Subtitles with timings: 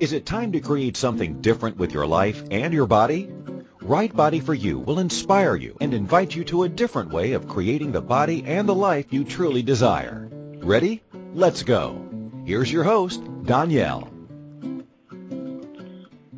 [0.00, 3.28] Is it time to create something different with your life and your body?
[3.82, 7.48] Right Body for You will inspire you and invite you to a different way of
[7.48, 10.28] creating the body and the life you truly desire.
[10.58, 11.02] Ready?
[11.34, 12.00] Let's go.
[12.44, 14.08] Here's your host, Donnielle.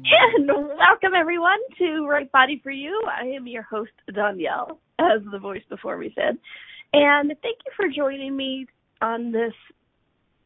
[0.03, 3.03] And welcome everyone to Right Body for You.
[3.07, 6.39] I am your host, Donnielle, as the voice before me said.
[6.95, 8.69] And thank you for joining me
[9.03, 9.53] on this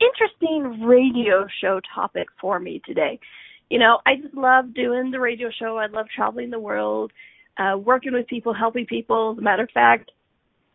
[0.04, 3.18] interesting radio show topic for me today.
[3.70, 5.78] You know, I just love doing the radio show.
[5.78, 7.12] I love traveling the world,
[7.58, 9.32] uh, working with people, helping people.
[9.32, 10.10] As a matter of fact,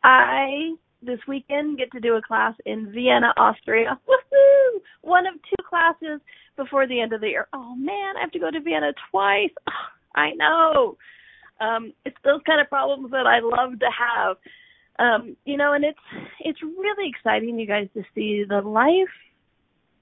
[0.03, 3.99] I this weekend get to do a class in Vienna, Austria.
[4.07, 4.79] Woohoo!
[5.01, 6.20] One of two classes
[6.57, 7.48] before the end of the year.
[7.53, 9.53] Oh man, I have to go to Vienna twice.
[10.15, 10.98] I know.
[11.61, 14.37] Um, it's those kind of problems that I love to have
[14.99, 15.99] um, you know, and it's
[16.41, 19.07] it's really exciting, you guys, to see the life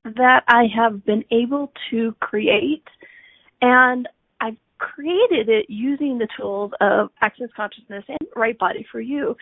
[0.04, 2.88] that I have been able to create,
[3.62, 4.08] and
[4.42, 9.36] I've created it using the tools of Access Consciousness and Right Body for You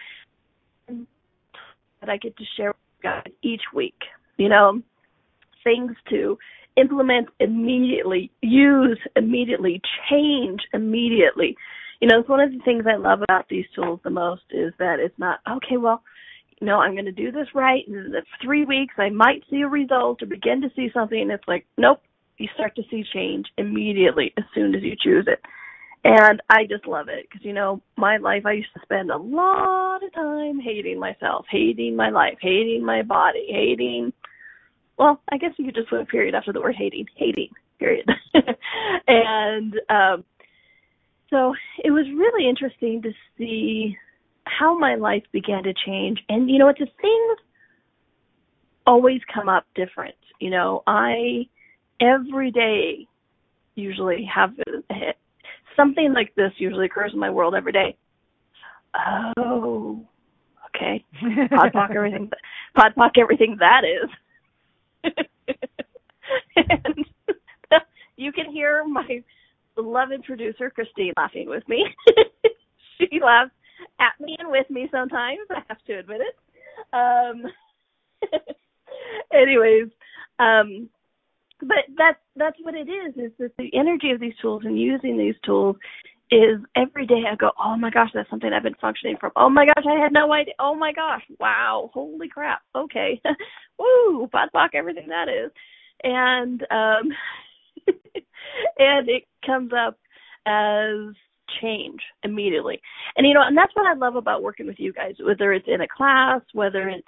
[0.87, 3.99] that I get to share with guys each week.
[4.37, 4.81] You know,
[5.63, 6.37] things to
[6.75, 11.55] implement immediately, use immediately, change immediately
[12.01, 14.73] you know, it's one of the things I love about these tools the most is
[14.79, 16.03] that it's not, okay, well,
[16.59, 17.83] you know, I'm going to do this right.
[17.87, 21.19] And in three weeks, I might see a result or begin to see something.
[21.19, 22.01] And it's like, nope,
[22.37, 25.39] you start to see change immediately as soon as you choose it.
[26.03, 29.17] And I just love it because, you know, my life, I used to spend a
[29.17, 34.13] lot of time hating myself, hating my life, hating my body, hating,
[34.99, 38.07] well, I guess you could just put a period after the word hating, hating, period.
[39.07, 40.23] and, um,
[41.35, 43.97] so it was really interesting to see
[44.45, 46.17] how my life began to change.
[46.29, 47.37] And you know, it's a things
[48.87, 50.15] always come up different.
[50.39, 51.47] You know, I
[51.99, 53.05] every day
[53.75, 54.51] usually have
[54.89, 55.17] a hit.
[55.75, 57.97] something like this usually occurs in my world every day.
[59.37, 60.05] Oh,
[60.73, 61.03] okay.
[61.49, 62.31] POD POC everything.
[62.77, 64.09] POD POC everything that is.
[66.55, 67.05] and
[68.15, 69.21] you can hear my
[69.75, 71.85] beloved producer Christine laughing with me.
[72.97, 73.51] she laughs
[73.99, 75.39] at me and with me sometimes.
[75.49, 76.35] I have to admit it.
[76.93, 77.43] Um,
[79.33, 79.89] anyways,
[80.39, 80.89] um,
[81.61, 83.15] but that's that's what it is.
[83.15, 85.77] Is that the energy of these tools and using these tools
[86.31, 89.31] is every day I go, oh my gosh, that's something I've been functioning from.
[89.35, 90.53] Oh my gosh, I had no idea.
[90.59, 92.61] Oh my gosh, wow, holy crap.
[92.75, 93.21] Okay,
[93.79, 95.51] woo, POD POC, everything that is,
[96.03, 97.95] and um,
[98.79, 99.97] and it comes up
[100.45, 101.15] as
[101.61, 102.81] change immediately.
[103.15, 105.67] And you know, and that's what I love about working with you guys, whether it's
[105.67, 107.07] in a class, whether it's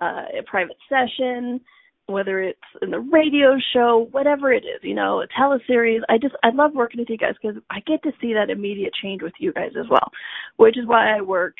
[0.00, 1.60] uh, a private session,
[2.06, 6.00] whether it's in the radio show, whatever it is, you know, a teleseries.
[6.08, 8.92] I just I love working with you guys because I get to see that immediate
[9.02, 10.10] change with you guys as well,
[10.56, 11.54] which is why I work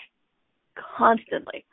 [0.96, 1.64] constantly.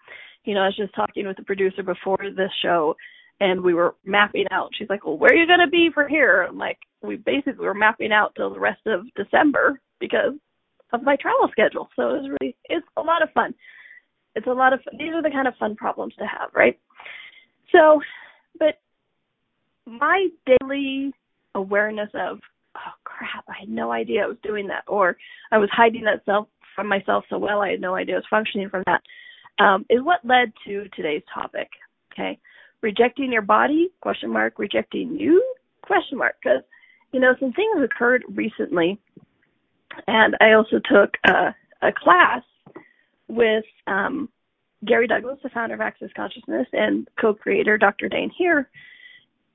[0.46, 2.96] You know, I was just talking with the producer before this show
[3.40, 4.72] and we were mapping out.
[4.76, 7.74] She's like, "Well, where are you to be for here?" I'm like, "We basically were
[7.74, 10.34] mapping out till the rest of December because
[10.92, 13.54] of my travel schedule." So it was really it's a lot of fun.
[14.36, 14.96] It's a lot of fun.
[14.98, 16.78] these are the kind of fun problems to have, right?
[17.72, 18.02] So,
[18.58, 18.80] but
[19.86, 21.14] my daily
[21.56, 22.40] awareness of
[22.76, 25.18] oh crap, I had no idea I was doing that, or
[25.52, 28.26] I was hiding that self from myself so well I had no idea I was
[28.30, 29.02] functioning from that.
[29.64, 31.68] Um, is what led to today's topic.
[32.14, 32.40] Okay,
[32.82, 33.90] rejecting your body?
[34.02, 34.60] Question mark.
[34.60, 35.44] Rejecting you?
[35.82, 36.36] Question mark.
[36.44, 36.64] Because
[37.12, 39.00] you know some things occurred recently
[40.08, 42.44] and i also took a, a class
[43.28, 44.30] with um,
[44.86, 48.70] gary douglas the founder of access consciousness and co-creator dr Dain Heer,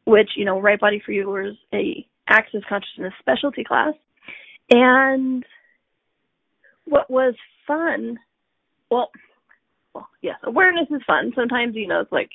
[0.05, 3.95] which you know right body for you was a access consciousness specialty class.
[4.71, 5.45] And
[6.85, 7.35] what was
[7.67, 8.19] fun
[8.91, 9.11] well
[9.95, 11.33] well yes awareness is fun.
[11.35, 12.31] Sometimes you know it's like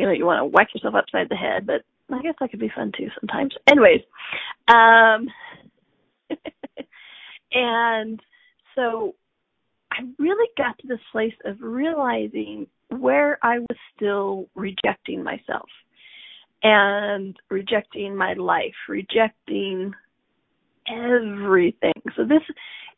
[0.00, 2.58] you know, you want to whack yourself upside the head, but I guess that could
[2.58, 3.54] be fun too sometimes.
[3.70, 4.00] Anyways,
[4.68, 5.28] um,
[7.52, 8.18] and
[8.74, 9.14] so
[9.92, 15.68] I really got to this place of realizing where I was still rejecting myself
[16.62, 19.92] and rejecting my life, rejecting
[20.88, 21.92] everything.
[22.16, 22.42] So this,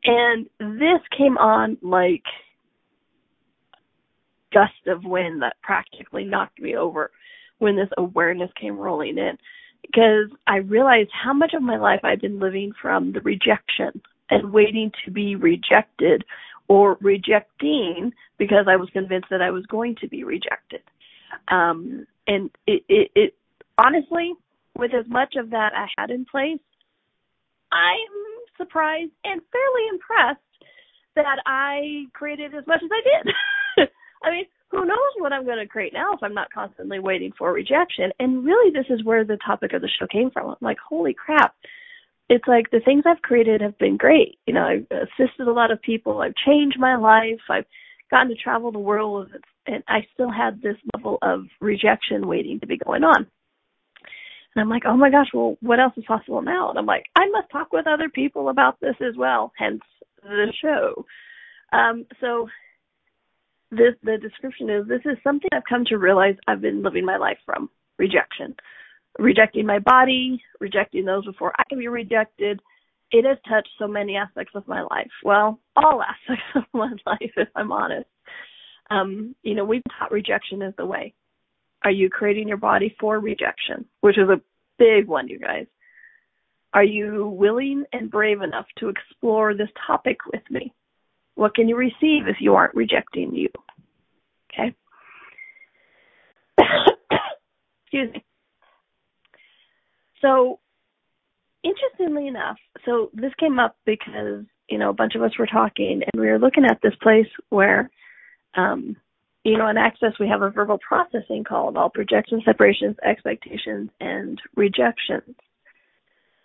[0.05, 2.23] and this came on like
[4.53, 7.11] gust of wind that practically knocked me over
[7.59, 9.37] when this awareness came rolling in
[9.83, 14.01] because I realized how much of my life I've been living from the rejection
[14.31, 16.25] and waiting to be rejected
[16.69, 20.83] or rejecting because I was convinced that I was going to be rejected.
[21.49, 23.35] Um, and it, it, it
[23.77, 24.33] honestly,
[24.79, 26.61] with as much of that I had in place,
[27.73, 30.41] I'm surprised and fairly impressed
[31.17, 33.89] that I created as much as I did.
[34.25, 37.33] I mean, who knows what I'm going to create now if I'm not constantly waiting
[37.37, 38.11] for rejection?
[38.19, 40.49] And really, this is where the topic of the show came from.
[40.49, 41.55] I'm like, holy crap.
[42.29, 44.39] It's like the things I've created have been great.
[44.47, 46.21] You know, I've assisted a lot of people.
[46.21, 47.41] I've changed my life.
[47.51, 47.67] I've
[48.11, 49.29] gotten to travel the world,
[49.67, 53.27] and I still had this level of rejection waiting to be going on.
[54.55, 56.71] And I'm like, oh my gosh, well, what else is possible now?
[56.71, 59.81] And I'm like, I must talk with other people about this as well, hence
[60.23, 61.05] the show.
[61.73, 62.49] Um, so
[63.73, 67.17] this the description is this is something I've come to realize I've been living my
[67.17, 68.55] life from rejection.
[69.19, 72.61] Rejecting my body, rejecting those before I can be rejected.
[73.11, 75.11] It has touched so many aspects of my life.
[75.25, 78.09] Well, all aspects of my life, if I'm honest.
[78.91, 81.15] Um, you know, we've taught rejection is the way.
[81.85, 83.87] Are you creating your body for rejection?
[84.01, 84.41] Which is a
[84.79, 85.67] big one, you guys.
[86.75, 90.73] Are you willing and brave enough to explore this topic with me?
[91.35, 93.49] What can you receive if you aren't rejecting you?
[94.53, 94.75] Okay.
[97.85, 98.25] Excuse me.
[100.21, 100.61] So,
[101.65, 106.03] interestingly enough, so this came up because, you know, a bunch of us were talking
[106.03, 107.91] and we were looking at this place where
[108.55, 108.97] um,
[109.45, 114.41] you know, in Access, we have a verbal processing called all projections, separations, expectations, and
[114.55, 115.35] rejections.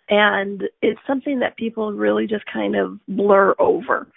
[0.08, 4.08] And it's something that people really just kind of blur over.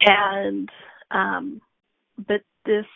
[0.00, 0.68] And,
[1.10, 1.60] um,
[2.16, 2.86] but this,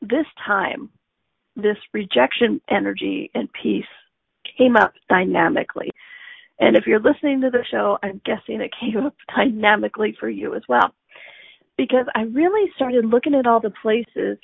[0.00, 0.90] this time,
[1.56, 3.84] this rejection energy and peace
[4.56, 5.90] came up dynamically.
[6.60, 10.54] And if you're listening to the show, I'm guessing it came up dynamically for you
[10.54, 10.94] as well
[11.78, 14.36] because I really started looking at all the places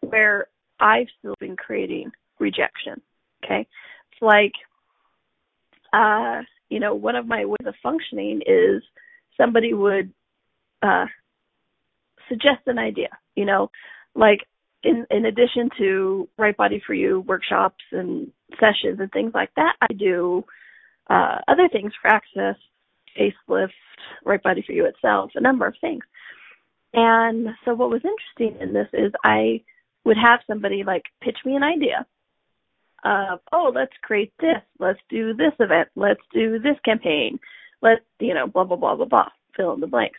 [0.00, 0.48] where
[0.80, 3.00] I've still been creating rejection.
[3.44, 3.66] Okay.
[4.12, 4.52] It's like,
[5.92, 8.82] uh, you know, one of my ways of functioning is
[9.36, 10.12] somebody would,
[10.82, 11.06] uh,
[12.28, 13.70] suggest an idea, you know,
[14.14, 14.40] like
[14.82, 19.74] in, in addition to Right Body for You workshops and sessions and things like that,
[19.80, 20.44] I do,
[21.08, 22.56] uh, other things for access,
[23.18, 23.70] facelift,
[24.24, 26.04] Right Body for You itself, a number of things.
[26.92, 29.62] And so what was interesting in this is I
[30.04, 32.06] would have somebody like pitch me an idea
[33.04, 37.38] of, oh, let's create this, let's do this event, let's do this campaign,
[37.82, 40.18] let's, you know, blah, blah, blah, blah, blah, fill in the blanks.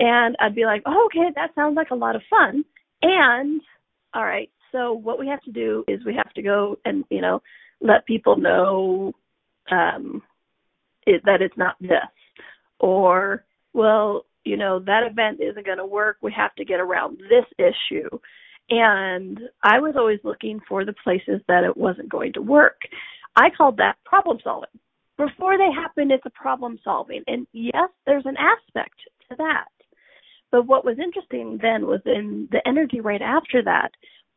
[0.00, 2.64] And I'd be like, oh, okay, that sounds like a lot of fun.
[3.02, 3.60] And,
[4.14, 7.20] all right, so what we have to do is we have to go and, you
[7.20, 7.42] know,
[7.80, 9.12] let people know
[9.70, 10.22] um,
[11.06, 11.98] it, that it's not this.
[12.78, 16.18] Or, well, you know, that event isn't going to work.
[16.22, 18.08] We have to get around this issue.
[18.70, 22.80] And I was always looking for the places that it wasn't going to work.
[23.34, 24.68] I called that problem solving.
[25.16, 27.22] Before they happen, it's a problem solving.
[27.26, 28.94] And yes, there's an aspect
[29.28, 29.68] to that.
[30.50, 33.90] But what was interesting then was in the energy right after that,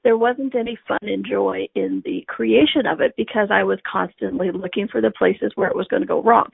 [0.04, 4.52] there wasn't any fun and joy in the creation of it because I was constantly
[4.52, 6.48] looking for the places where it was going to go wrong,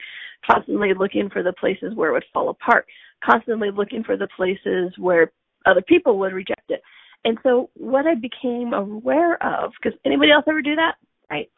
[0.48, 2.86] constantly looking for the places where it would fall apart,
[3.24, 5.32] constantly looking for the places where
[5.66, 6.82] other people would reject it.
[7.24, 10.96] And so what I became aware of, because anybody else ever do that?
[11.30, 11.50] Right.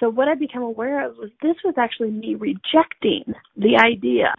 [0.00, 3.24] So what I became aware of was this was actually me rejecting
[3.56, 4.34] the idea.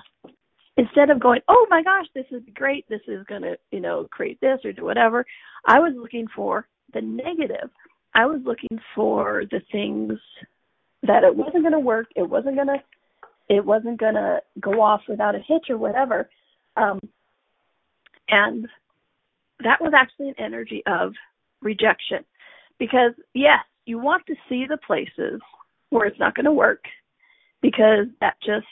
[0.79, 4.07] Instead of going, oh my gosh, this is great, this is going to, you know,
[4.09, 5.25] create this or do whatever,
[5.65, 7.69] I was looking for the negative.
[8.15, 10.13] I was looking for the things
[11.03, 12.77] that it wasn't going to work, it wasn't going to
[13.49, 16.29] it wasn't going to go off without a hitch or whatever.
[16.77, 16.99] Um,
[18.29, 18.67] and
[19.63, 21.13] that was actually an energy of
[21.61, 22.23] rejection
[22.77, 25.41] because yes, you want to see the places
[25.89, 26.83] where it's not going to work
[27.61, 28.67] because that just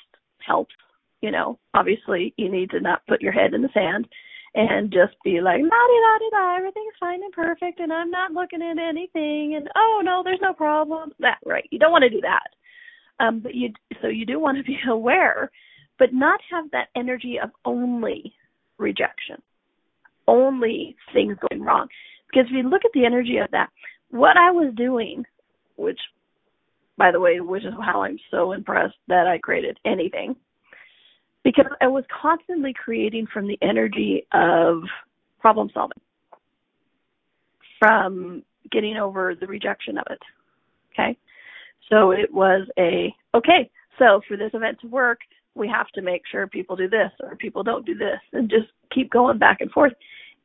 [0.46, 0.74] helps.
[1.22, 4.08] You know, obviously you need to not put your head in the sand
[4.56, 8.10] and just be like, la di da di da, everything's fine and perfect, and I'm
[8.10, 11.12] not looking at anything, and oh no, there's no problem.
[11.20, 11.68] That right?
[11.70, 13.24] You don't want to do that.
[13.24, 13.70] Um, but you
[14.02, 15.52] so you do want to be aware,
[16.00, 18.34] but not have that energy of only
[18.78, 19.42] rejection,
[20.28, 21.88] only things going wrong.
[22.28, 23.70] Because if you look at the energy of that,
[24.10, 25.24] what I was doing,
[25.76, 26.00] which
[26.98, 30.36] by the way, which is how I'm so impressed that I created anything
[31.44, 34.84] because I was constantly creating from the energy of
[35.40, 36.02] problem solving,
[37.80, 40.20] from getting over the rejection of it.
[40.94, 41.18] Okay.
[41.90, 45.20] So it was a, okay, so for this event to work,
[45.56, 48.68] we have to make sure people do this or people don't do this and just
[48.94, 49.94] keep going back and forth.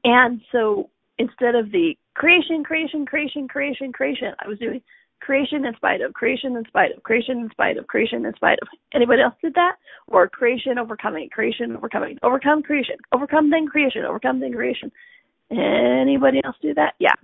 [0.05, 4.81] And so instead of the creation, creation, creation, creation, creation, I was doing
[5.25, 8.59] creation in spite of, creation in spite of, creation in spite of, creation in spite
[8.61, 8.69] of.
[8.93, 9.77] Anybody else did that?
[10.09, 14.91] Or creation overcoming, creation overcoming, overcome creation, overcome then creation, overcome then creation.
[15.51, 16.95] Anybody else do that?
[16.99, 17.15] Yeah,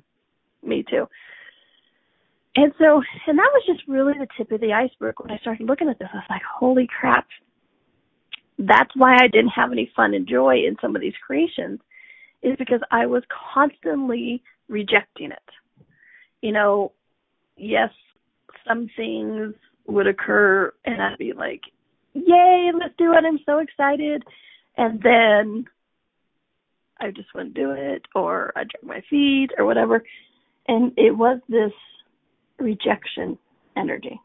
[0.63, 1.07] me too.
[2.57, 5.67] And so, and that was just really the tip of the iceberg when I started
[5.67, 6.09] looking at this.
[6.13, 7.27] I was like, holy crap.
[8.59, 11.81] That's why I didn't have any fun and joy in some of these creations
[12.43, 13.23] is because I was
[13.55, 15.39] constantly rejecting it.
[16.41, 16.93] You know,
[17.59, 17.91] yes,
[18.67, 19.55] some things
[19.87, 21.63] would occur and I'd be like,
[22.15, 23.25] yay, let's do it.
[23.25, 24.23] I'm so excited.
[24.77, 25.65] And then
[27.01, 30.03] I just wouldn't do it or I'd drag my feet or whatever.
[30.67, 31.73] And it was this
[32.59, 33.39] rejection
[33.77, 34.21] energy.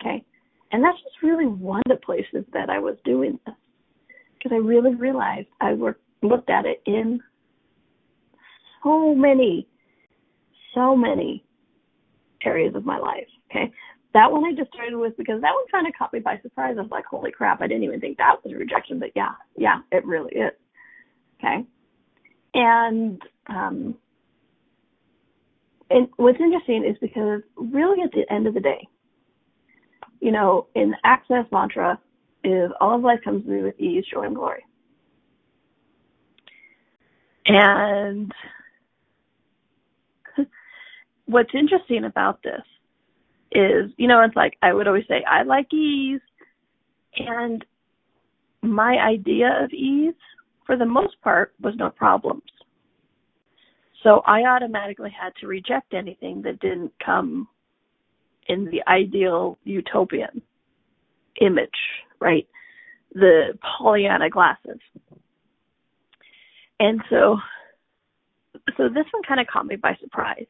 [0.00, 0.24] Okay.
[0.72, 3.54] And that's just really one of the places that I was doing this
[4.34, 7.20] because I really realized I worked, looked at it in
[8.82, 9.66] so many,
[10.74, 11.45] so many
[12.44, 13.28] areas of my life.
[13.50, 13.72] Okay.
[14.14, 16.76] That one I just started with because that one kind of caught me by surprise.
[16.78, 19.32] I was like, holy crap, I didn't even think that was a rejection, but yeah,
[19.56, 20.52] yeah, it really is.
[21.38, 21.64] Okay.
[22.54, 23.94] And, um,
[25.90, 28.88] and what's interesting is because really at the end of the day,
[30.20, 31.98] you know, in access mantra
[32.42, 34.64] is all of life comes to me with ease, joy, and glory.
[37.46, 38.32] And
[41.26, 42.62] what's interesting about this
[43.52, 46.20] is, you know, it's like I would always say, I like ease.
[47.18, 47.64] And
[48.62, 50.14] my idea of ease,
[50.66, 52.42] for the most part, was no problems.
[54.02, 57.48] So I automatically had to reject anything that didn't come
[58.48, 60.42] in the ideal utopian
[61.40, 61.70] image,
[62.20, 62.46] right?
[63.14, 64.78] The Pollyanna glasses.
[66.78, 67.38] And so,
[68.76, 70.46] so this one kind of caught me by surprise.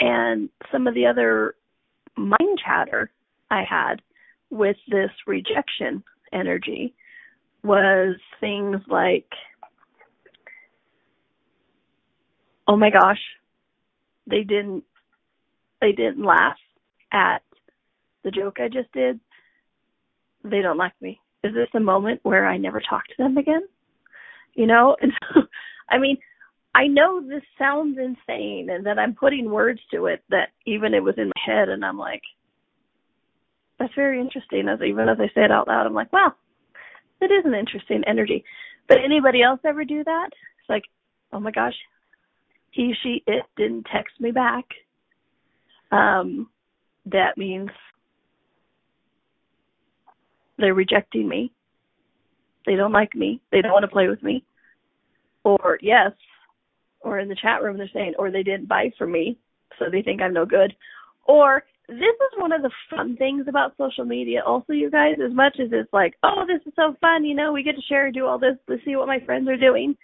[0.00, 1.54] And some of the other
[2.16, 3.10] mind chatter
[3.50, 4.02] I had
[4.50, 6.94] with this rejection energy
[7.62, 9.26] was things like,
[12.68, 13.20] oh my gosh,
[14.28, 14.84] they didn't,
[15.80, 16.56] they didn't laugh
[17.12, 17.42] at
[18.24, 19.20] the joke I just did.
[20.44, 21.20] They don't like me.
[21.42, 23.62] Is this a moment where I never talk to them again?
[24.54, 25.42] You know, and so,
[25.88, 26.18] I mean,
[26.76, 31.02] I know this sounds insane and that I'm putting words to it that even it
[31.02, 32.20] was in my head and I'm like,
[33.78, 34.68] that's very interesting.
[34.68, 36.34] As even as I say it out loud, I'm like, wow,
[37.20, 38.44] that is an interesting energy.
[38.88, 40.28] But anybody else ever do that?
[40.32, 40.82] It's like,
[41.32, 41.74] oh my gosh,
[42.72, 44.66] he, she, it didn't text me back.
[45.90, 46.50] Um,
[47.06, 47.70] that means
[50.58, 51.52] they're rejecting me.
[52.66, 53.40] They don't like me.
[53.50, 54.44] They don't want to play with me.
[55.42, 56.12] Or yes,
[57.00, 59.38] or in the chat room they're saying, or they didn't buy from me,
[59.78, 60.74] so they think I'm no good.
[61.24, 65.32] Or this is one of the fun things about social media also you guys, as
[65.32, 68.06] much as it's like, oh, this is so fun, you know, we get to share
[68.06, 69.96] and do all this to see what my friends are doing.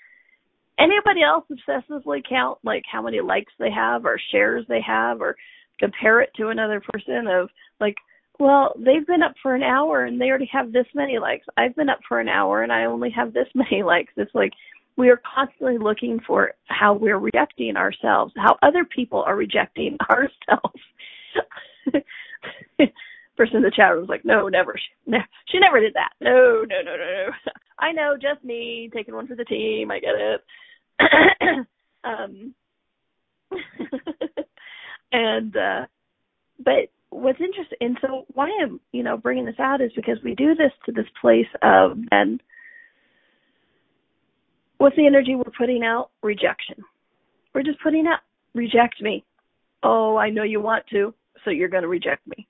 [0.78, 5.36] Anybody else obsessively count like how many likes they have or shares they have or
[5.78, 7.48] compare it to another person of
[7.80, 7.96] like,
[8.38, 11.46] well, they've been up for an hour and they already have this many likes.
[11.56, 14.12] I've been up for an hour and I only have this many likes.
[14.16, 14.52] It's like
[14.96, 20.80] we are constantly looking for how we're rejecting ourselves, how other people are rejecting ourselves.
[23.36, 24.74] Person in the chat room was like, no, never.
[24.76, 26.10] She, ne- she never did that.
[26.20, 27.30] No, no, no, no, no.
[27.78, 29.90] I know, just me taking one for the team.
[29.90, 30.44] I get it.
[32.04, 32.54] um,
[35.12, 35.86] and, uh,
[36.62, 40.34] but what's interesting, and so why I'm, you know, bringing this out is because we
[40.34, 42.40] do this to this place of then
[44.82, 46.10] what's the energy we're putting out?
[46.24, 46.74] Rejection.
[47.54, 48.18] We're just putting out,
[48.52, 49.24] reject me.
[49.84, 52.48] Oh, I know you want to, so you're going to reject me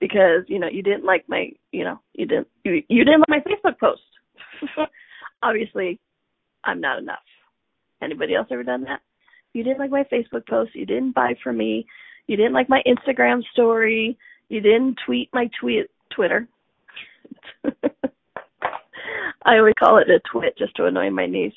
[0.00, 3.44] because you know you didn't like my, you know, you didn't you, you didn't like
[3.46, 4.02] my Facebook post.
[5.42, 6.00] Obviously,
[6.64, 7.18] I'm not enough.
[8.02, 9.00] Anybody else ever done that?
[9.52, 10.74] You didn't like my Facebook post.
[10.74, 11.86] You didn't buy from me.
[12.26, 14.18] You didn't like my Instagram story.
[14.48, 16.48] You didn't tweet my tweet Twitter.
[19.44, 21.54] I always call it a twit just to annoy my niece.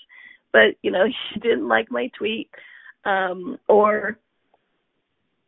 [0.51, 2.49] But, you know, she didn't like my tweet.
[3.05, 4.17] Um, or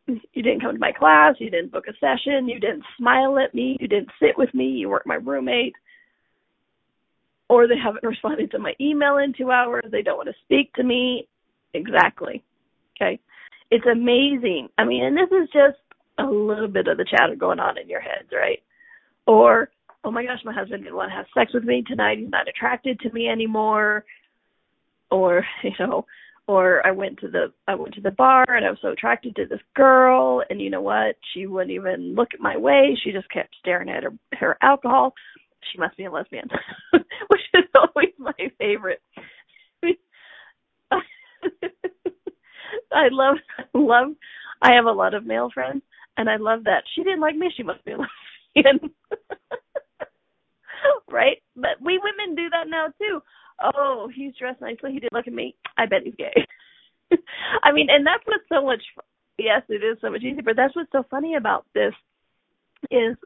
[0.06, 3.54] you didn't come to my class, you didn't book a session, you didn't smile at
[3.54, 5.74] me, you didn't sit with me, you weren't my roommate.
[7.48, 10.72] Or they haven't responded to my email in two hours, they don't want to speak
[10.74, 11.28] to me.
[11.74, 12.42] Exactly.
[12.96, 13.20] Okay.
[13.70, 14.68] It's amazing.
[14.78, 15.78] I mean, and this is just
[16.18, 18.62] a little bit of the chatter going on in your heads, right?
[19.26, 19.70] Or
[20.04, 22.18] oh my gosh, my husband didn't want to have sex with me tonight.
[22.18, 24.04] He's not attracted to me anymore.
[25.10, 26.06] Or, you know,
[26.46, 29.36] or I went to the I went to the bar and I was so attracted
[29.36, 31.16] to this girl and you know what?
[31.32, 32.98] She wouldn't even look at my way.
[33.02, 35.14] She just kept staring at her her alcohol.
[35.70, 36.48] She must be a lesbian.
[36.92, 39.00] Which is always my favorite.
[42.92, 43.36] I love
[43.72, 44.08] love
[44.60, 45.82] I have a lot of male friends
[46.16, 46.82] and I love that.
[46.94, 48.90] She didn't like me, she must be a lesbian.
[51.12, 51.38] Right?
[51.56, 53.20] But we women do that now too
[53.62, 54.92] oh, he's dressed nicely.
[54.92, 55.56] He didn't look at me.
[55.76, 56.34] I bet he's gay.
[57.62, 58.82] I mean, and that's what's so much.
[59.38, 60.42] Yes, it is so much easier.
[60.44, 61.94] But that's what's so funny about this
[62.90, 63.16] is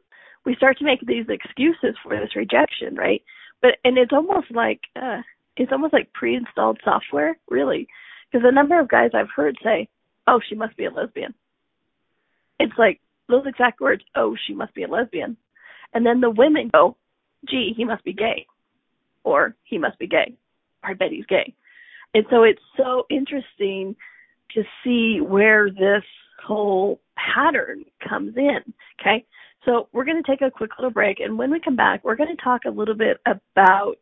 [0.44, 3.22] we start to make these excuses for this rejection, right?
[3.62, 5.22] But and it's almost like uh
[5.56, 7.86] it's almost like pre-installed software, really,
[8.30, 9.88] because the number of guys I've heard say,
[10.26, 11.34] "Oh, she must be a lesbian."
[12.58, 15.36] It's like those exact words, "Oh, she must be a lesbian,"
[15.92, 16.96] and then the women go,
[17.48, 18.46] "Gee, he must be gay."
[19.24, 20.36] or he must be gay.
[20.82, 21.54] or I bet he's gay.
[22.12, 23.96] And so it's so interesting
[24.54, 26.04] to see where this
[26.46, 28.60] whole pattern comes in.
[29.00, 29.24] Okay.
[29.64, 31.20] So we're going to take a quick little break.
[31.20, 33.96] And when we come back, we're going to talk a little bit about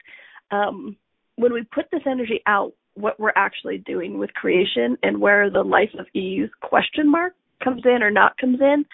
[0.50, 0.96] um,
[1.36, 5.62] when we put this energy out, what we're actually doing with creation and where the
[5.62, 7.34] life of Eve question mark
[7.64, 8.84] comes in or not comes in.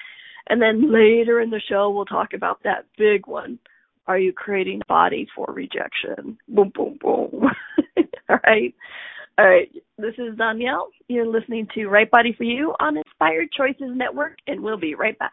[0.49, 3.59] And then later in the show, we'll talk about that big one
[4.09, 6.39] are you creating a body for rejection?
[6.49, 7.51] Boom, boom, boom.
[8.29, 8.75] All right.
[9.37, 9.71] All right.
[9.99, 10.87] This is Donnielle.
[11.09, 15.17] You're listening to Right Body for You on Inspired Choices Network, and we'll be right
[15.19, 15.33] back.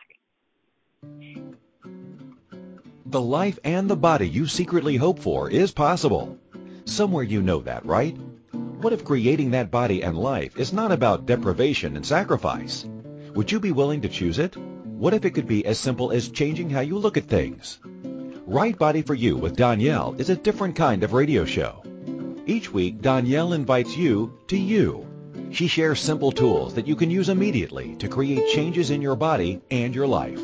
[3.06, 6.38] The life and the body you secretly hope for is possible.
[6.84, 8.16] Somewhere you know that, right?
[8.82, 12.86] What if creating that body and life is not about deprivation and sacrifice?
[13.34, 14.58] Would you be willing to choose it?
[14.58, 17.80] What if it could be as simple as changing how you look at things?
[18.48, 21.82] Right Body for You with Donnielle is a different kind of radio show.
[22.46, 25.04] Each week, Donnielle invites you to you.
[25.50, 29.64] She shares simple tools that you can use immediately to create changes in your body
[29.72, 30.40] and your life.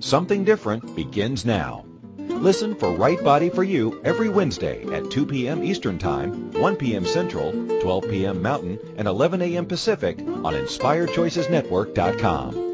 [0.00, 1.84] Something different begins now.
[2.16, 5.62] Listen for Right Body for You every Wednesday at 2 p.m.
[5.62, 7.04] Eastern Time, 1 p.m.
[7.04, 8.40] Central, 12 p.m.
[8.40, 9.66] Mountain, and 11 a.m.
[9.66, 12.73] Pacific on InspiredChoicesNetwork.com.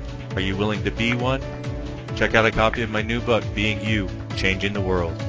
[0.33, 1.41] Are you willing to be one?
[2.15, 5.21] Check out a copy of my new book, Being You, Changing the World.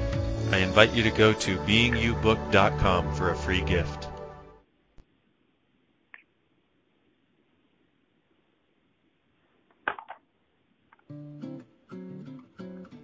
[0.53, 4.07] I invite you to go to beingyoubook.com for a free gift.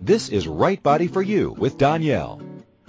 [0.01, 2.41] This is Right Body for You with Donnielle.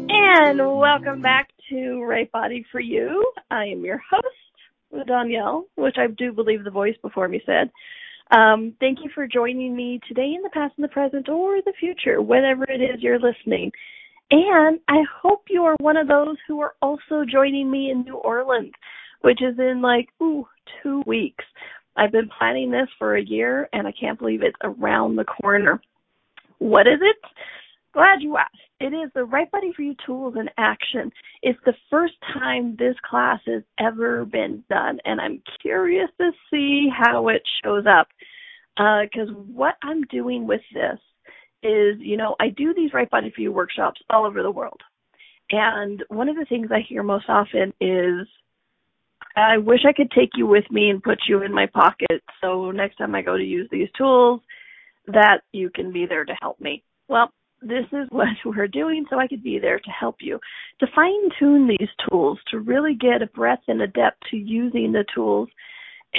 [0.09, 3.33] And welcome back to Right Body for You.
[3.50, 4.26] I am your host,
[5.09, 7.70] Donnielle, which I do believe the voice before me said.
[8.30, 11.74] Um, thank you for joining me today in the past and the present or the
[11.78, 13.70] future, whatever it is you're listening.
[14.30, 18.16] And I hope you are one of those who are also joining me in New
[18.16, 18.72] Orleans,
[19.20, 20.46] which is in like, ooh,
[20.82, 21.44] two weeks.
[21.96, 25.80] I've been planning this for a year and I can't believe it's around the corner.
[26.58, 27.16] What is it?
[27.92, 28.56] Glad you asked.
[28.80, 31.12] It is the Right Body for You tools in action.
[31.42, 36.88] It's the first time this class has ever been done, and I'm curious to see
[36.92, 38.08] how it shows up.
[38.76, 40.98] Because uh, what I'm doing with this
[41.62, 44.80] is, you know, I do these Right Body for You workshops all over the world.
[45.50, 48.26] And one of the things I hear most often is,
[49.37, 52.70] I wish I could take you with me and put you in my pocket so
[52.70, 54.40] next time I go to use these tools
[55.06, 56.82] that you can be there to help me.
[57.08, 57.30] Well,
[57.62, 60.38] this is what we're doing so I could be there to help you.
[60.80, 64.92] To fine tune these tools, to really get a breadth and a depth to using
[64.92, 65.48] the tools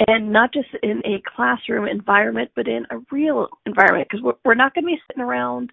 [0.06, 4.74] and not just in a classroom environment, but in a real environment because we're not
[4.74, 5.70] going to be sitting around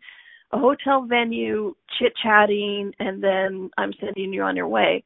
[0.53, 5.03] a hotel venue chit chatting and then I'm sending you on your way.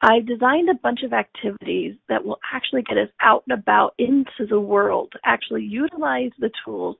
[0.00, 4.46] I designed a bunch of activities that will actually get us out and about into
[4.48, 6.96] the world, actually utilize the tools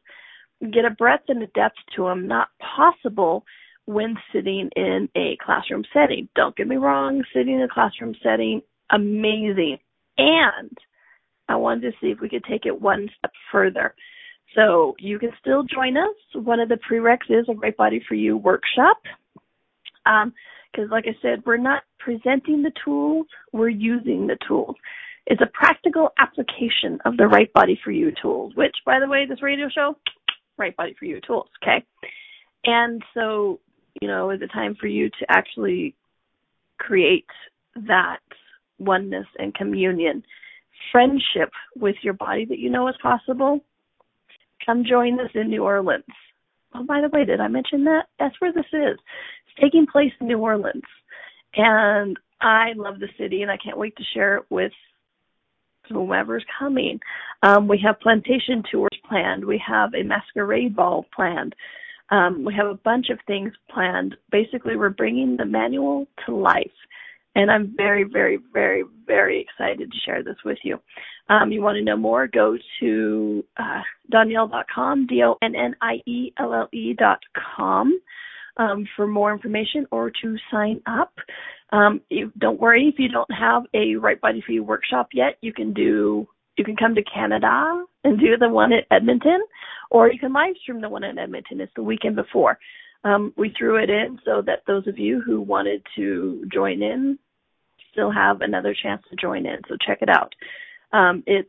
[0.61, 3.45] get a breadth and a depth to them not possible
[3.87, 6.29] when sitting in a classroom setting.
[6.35, 9.79] Don't get me wrong, sitting in a classroom setting, amazing.
[10.19, 10.77] And
[11.49, 13.95] I wanted to see if we could take it one step further.
[14.55, 16.15] So you can still join us.
[16.35, 18.99] One of the prereqs is a Right Body for You workshop.
[20.05, 24.77] Because, um, like I said, we're not presenting the tools, we're using the tools.
[25.27, 29.27] It's a practical application of the Right Body for You tools, which, by the way,
[29.27, 29.97] this radio show,
[30.59, 31.49] right body for you tools.
[31.63, 31.85] Okay.
[32.65, 33.61] And so,
[34.01, 35.95] you know, is it time for you to actually
[36.79, 37.27] create
[37.87, 38.19] that
[38.79, 40.23] oneness and communion,
[40.93, 43.61] friendship with your body that you know is possible?
[44.67, 46.05] Come join us in New Orleans.
[46.75, 48.07] Oh, by the way, did I mention that?
[48.19, 48.99] That's where this is.
[48.99, 50.83] It's taking place in New Orleans.
[51.57, 54.73] And I love the city and I can't wait to share it with
[55.89, 57.01] whomever's coming.
[57.43, 59.45] Um, we have plantation tours planned.
[59.45, 61.55] We have a masquerade ball planned.
[62.11, 64.17] Um, we have a bunch of things planned.
[64.31, 66.71] Basically, we're bringing the manual to life.
[67.35, 70.81] And I'm very, very, very, very excited to share this with you.
[71.29, 72.27] Um, you want to know more?
[72.27, 78.01] Go to uh, Donnielle.com, D-O-N-N-I-E-L-L-E.com
[78.57, 81.13] um, for more information or to sign up.
[81.71, 85.37] Um, you, don't worry if you don't have a Right Body for You workshop yet.
[85.43, 86.27] You can do
[86.59, 89.41] you can come to Canada and do the one at Edmonton,
[89.91, 91.61] or you can live stream the one in Edmonton.
[91.61, 92.59] It's the weekend before.
[93.05, 97.19] Um, we threw it in so that those of you who wanted to join in
[97.93, 99.59] still have another chance to join in.
[99.69, 100.35] So check it out.
[100.93, 101.49] Um, it's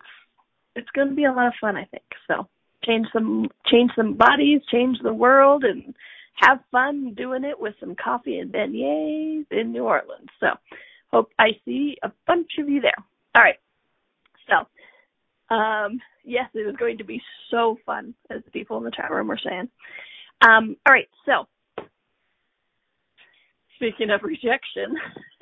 [0.75, 2.03] it's going to be a lot of fun, I think.
[2.27, 2.47] So
[2.85, 5.95] change some change some bodies, change the world, and
[6.35, 10.29] have fun doing it with some coffee and beignets in New Orleans.
[10.39, 10.47] So
[11.11, 12.93] hope I see a bunch of you there.
[13.35, 13.57] All right.
[14.49, 14.65] So,
[15.49, 19.11] um, yes, it is going to be so fun, as the people in the chat
[19.11, 19.69] room were saying.
[20.41, 21.09] Um, all right.
[21.25, 21.47] So,
[23.75, 24.95] speaking of rejection,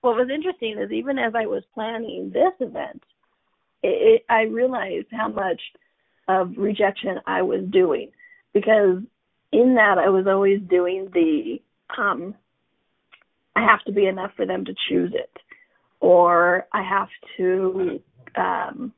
[0.00, 3.02] what was interesting is even as I was planning this event,
[3.82, 5.60] it, it, I realized how much
[6.28, 8.10] of rejection I was doing
[8.52, 8.98] because
[9.52, 11.60] in that I was always doing the
[11.96, 12.34] um
[13.54, 15.30] I have to be enough for them to choose it
[16.00, 18.00] or I have to
[18.34, 18.92] um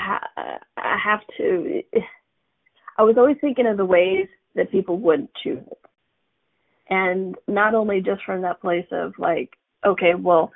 [0.00, 1.82] ha- I have to
[3.00, 5.78] I was always thinking of the ways that people wouldn't choose it.
[6.90, 9.50] And not only just from that place of like,
[9.86, 10.52] okay, well,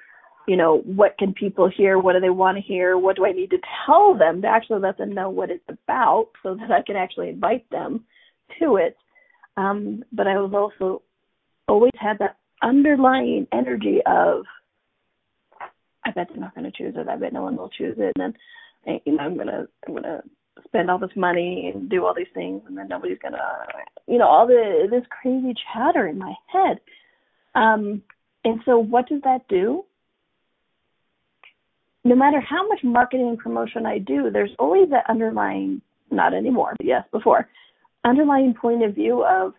[0.47, 1.99] you know, what can people hear?
[1.99, 2.99] What do they want to hear?
[2.99, 6.29] What do I need to tell them to actually let them know what it's about
[6.43, 8.05] so that I can actually invite them
[8.61, 8.97] to it.
[9.57, 11.03] Um, but I was also
[11.67, 14.45] always had that underlying energy of,
[16.05, 17.09] I bet they're not going to choose it.
[17.09, 18.13] I bet no one will choose it.
[18.17, 18.35] And then,
[18.87, 20.23] you know, I'm gonna, I'm gonna
[20.67, 23.67] spend all this money and do all these things, and then nobody's gonna,
[24.07, 26.81] you know, all the this crazy chatter in my head.
[27.55, 28.03] Um,
[28.45, 29.85] and so, what does that do?
[32.05, 36.75] No matter how much marketing and promotion I do, there's always that underlying, not anymore,
[36.77, 37.49] but yes, before,
[38.05, 39.55] underlying point of view of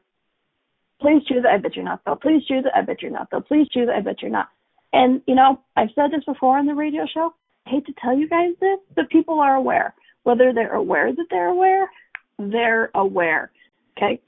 [1.01, 2.15] please choose I bet you're not though.
[2.15, 3.41] Please choose I bet you're not though.
[3.41, 4.49] Please choose I bet you're not.
[4.93, 7.33] And you know, I've said this before on the radio show.
[7.65, 9.93] Hate to tell you guys this, but people are aware.
[10.23, 11.89] Whether they're aware that they're aware,
[12.37, 13.51] they're aware.
[13.97, 14.21] Okay?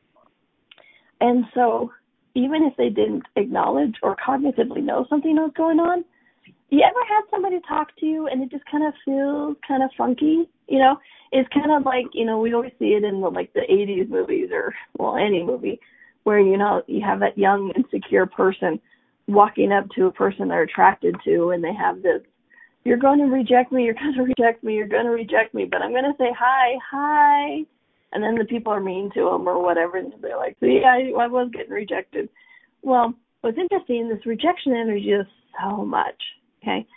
[1.22, 1.92] And so,
[2.36, 6.06] even if they didn't acknowledge or cognitively know something was going on,
[6.70, 9.90] you ever had somebody talk to you and it just kind of feels kind of
[9.98, 10.48] funky?
[10.68, 10.98] You know,
[11.32, 14.10] it's kind of like you know we always see it in the like the 80s
[14.10, 15.80] movies or well any movie
[16.24, 18.80] where you know you have that young insecure person
[19.28, 22.22] walking up to a person they're attracted to and they have this
[22.88, 25.66] you're going to reject me you're going to reject me you're going to reject me
[25.66, 27.60] but i'm going to say hi hi.
[28.14, 31.12] And then the people are mean to them or whatever and they're like see i
[31.22, 32.30] i was getting rejected.
[32.82, 35.28] Well what's interesting this rejection energy is
[35.62, 36.22] so much
[36.64, 36.88] okay?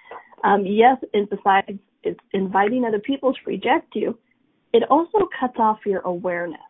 [0.44, 4.16] Um yes and besides it's inviting other people to reject you.
[4.72, 6.60] It also cuts off your awareness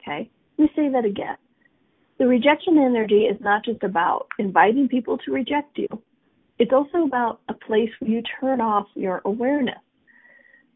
[0.00, 0.30] okay?
[0.56, 1.36] Let me say that again.
[2.18, 5.88] The rejection energy is not just about inviting people to reject you,
[6.58, 9.78] it's also about a place where you turn off your awareness.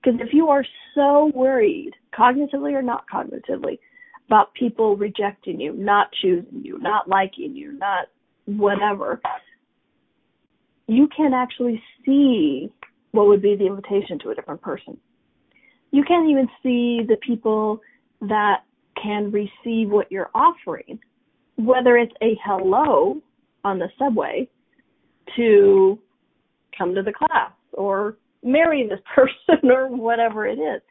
[0.02, 3.78] Because if you are so worried, cognitively or not cognitively,
[4.26, 8.08] about people rejecting you, not choosing you, not liking you, not
[8.46, 9.20] whatever,
[10.88, 12.70] you can actually see
[13.12, 14.96] what would be the invitation to a different person.
[15.92, 17.80] You can't even see the people
[18.22, 18.62] that
[19.00, 20.98] can receive what you're offering
[21.56, 23.20] whether it's a hello
[23.64, 24.48] on the subway
[25.36, 25.98] to
[26.76, 30.82] come to the class or marry this person or whatever it is.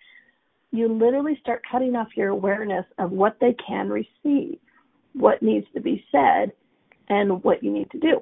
[0.72, 4.60] You literally start cutting off your awareness of what they can receive,
[5.14, 6.52] what needs to be said,
[7.08, 8.22] and what you need to do.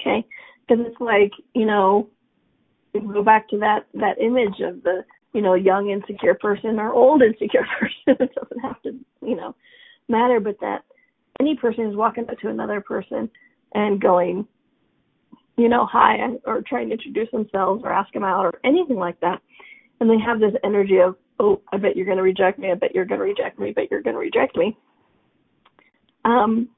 [0.00, 0.26] Okay?
[0.66, 2.08] Because it's like, you know,
[3.12, 7.22] go back to that that image of the, you know, young insecure person or old
[7.26, 8.26] insecure person.
[8.26, 9.54] it doesn't have to, you know,
[10.08, 10.82] matter, but that
[11.40, 13.30] any person is walking up to another person
[13.74, 14.46] and going,
[15.58, 16.16] you know, hi,
[16.46, 19.40] or trying to introduce themselves or ask them out or anything like that,
[20.00, 22.74] and they have this energy of, oh, I bet you're going to reject me, I
[22.74, 24.76] bet you're going to reject me, I bet you're going to reject me.
[26.24, 26.68] Um,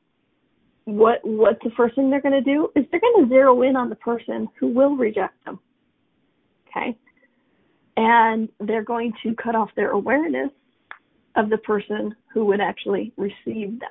[0.85, 3.77] what what's the first thing they're going to do is they're going to zero in
[3.77, 5.61] on the person who will reject them.
[6.69, 6.97] Okay,
[7.97, 10.51] and they're going to cut off their awareness
[11.37, 13.91] of the person who would actually receive them.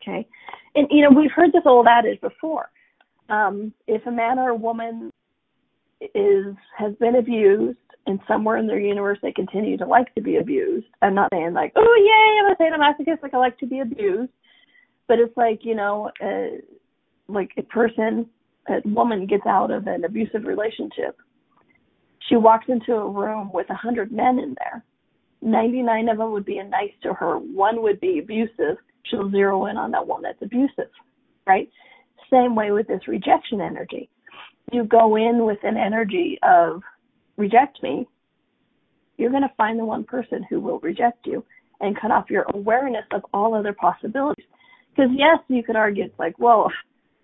[0.00, 0.26] Okay.
[0.74, 2.70] And, you know, we've heard this old adage before.
[3.28, 5.10] Um, if a man or a woman
[6.00, 10.36] is, has been abused and somewhere in their universe they continue to like to be
[10.36, 13.80] abused, I'm not saying like, oh yay, I'm a sadomasochist, like I like to be
[13.80, 14.32] abused.
[15.06, 16.58] But it's like, you know, uh,
[17.28, 18.26] like a person,
[18.68, 21.18] a woman gets out of an abusive relationship.
[22.28, 24.82] She walks into a room with a hundred men in there.
[25.42, 27.36] 99 of them would be nice to her.
[27.36, 30.90] One would be abusive she'll zero in on that one that's abusive,
[31.46, 31.70] right?
[32.30, 34.08] Same way with this rejection energy.
[34.72, 36.82] You go in with an energy of
[37.36, 38.06] reject me,
[39.16, 41.44] you're going to find the one person who will reject you
[41.80, 44.46] and cut off your awareness of all other possibilities.
[44.90, 46.70] Because yes, you could argue it's like, well,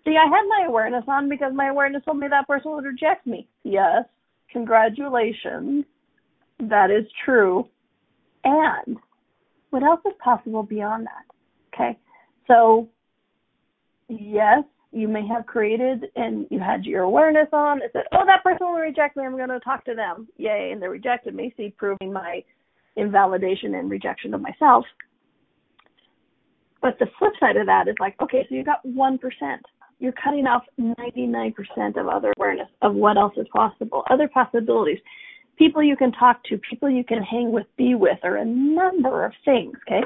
[0.03, 3.25] see, I had my awareness on because my awareness told me that person would reject
[3.25, 3.47] me.
[3.63, 4.05] Yes,
[4.51, 5.85] congratulations.
[6.59, 7.67] That is true.
[8.43, 8.97] And
[9.69, 11.73] what else is possible beyond that?
[11.73, 11.97] Okay.
[12.47, 12.89] So,
[14.09, 17.81] yes, you may have created and you had your awareness on.
[17.81, 19.23] It said, oh, that person will reject me.
[19.23, 20.27] I'm going to talk to them.
[20.37, 20.71] Yay.
[20.73, 21.53] And they rejected me.
[21.55, 22.43] See, proving my
[22.95, 24.85] invalidation and rejection of myself.
[26.81, 29.19] But the flip side of that is like, okay, so you got 1%.
[29.99, 31.53] You're cutting off 99%
[31.97, 34.97] of other awareness of what else is possible, other possibilities,
[35.57, 39.23] people you can talk to, people you can hang with, be with, or a number
[39.23, 40.01] of things, okay?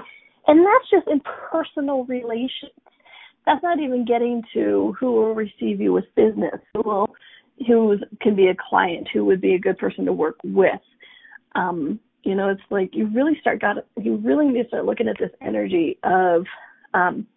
[0.48, 2.74] And that's just in personal relations.
[3.46, 7.08] That's not even getting to who will receive you with business, who will,
[7.68, 10.82] who can be a client, who would be a good person to work with.
[11.56, 15.08] Um, you know, it's like you really start got you really need to start looking
[15.08, 16.46] at this energy of
[16.96, 17.28] um,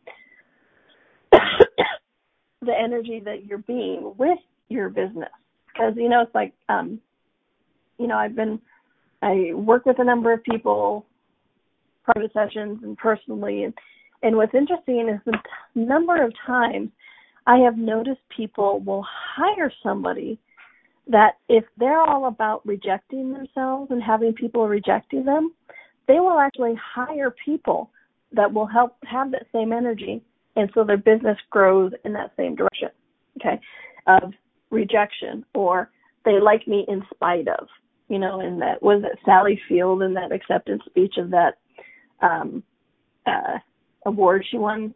[1.30, 5.28] the energy that you're being with your business.
[5.66, 7.00] Because you know, it's like um,
[7.98, 8.58] you know, I've been
[9.20, 11.04] I work with a number of people
[12.12, 13.64] private sessions and personally.
[13.64, 13.74] And,
[14.22, 15.38] and what's interesting is the
[15.78, 16.90] number of times
[17.46, 20.38] I have noticed people will hire somebody
[21.06, 25.52] that if they're all about rejecting themselves and having people rejecting them,
[26.06, 27.90] they will actually hire people
[28.32, 30.22] that will help have that same energy
[30.58, 32.88] and so their business grows in that same direction.
[33.40, 33.60] Okay.
[34.06, 34.32] Of
[34.70, 35.90] rejection or
[36.24, 37.68] they like me in spite of.
[38.08, 41.58] You know, and that was it Sally Field in that acceptance speech of that
[42.20, 42.62] um
[43.26, 43.58] uh
[44.04, 44.94] award she won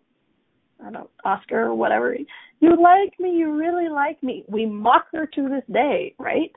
[0.84, 2.16] I don't Oscar or whatever.
[2.60, 4.44] You like me, you really like me.
[4.48, 6.52] We mock her to this day, right?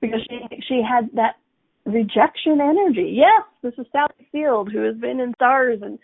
[0.00, 1.36] Because she she had that
[1.84, 3.14] rejection energy.
[3.16, 5.98] Yes, this is Sally Field who has been in stars and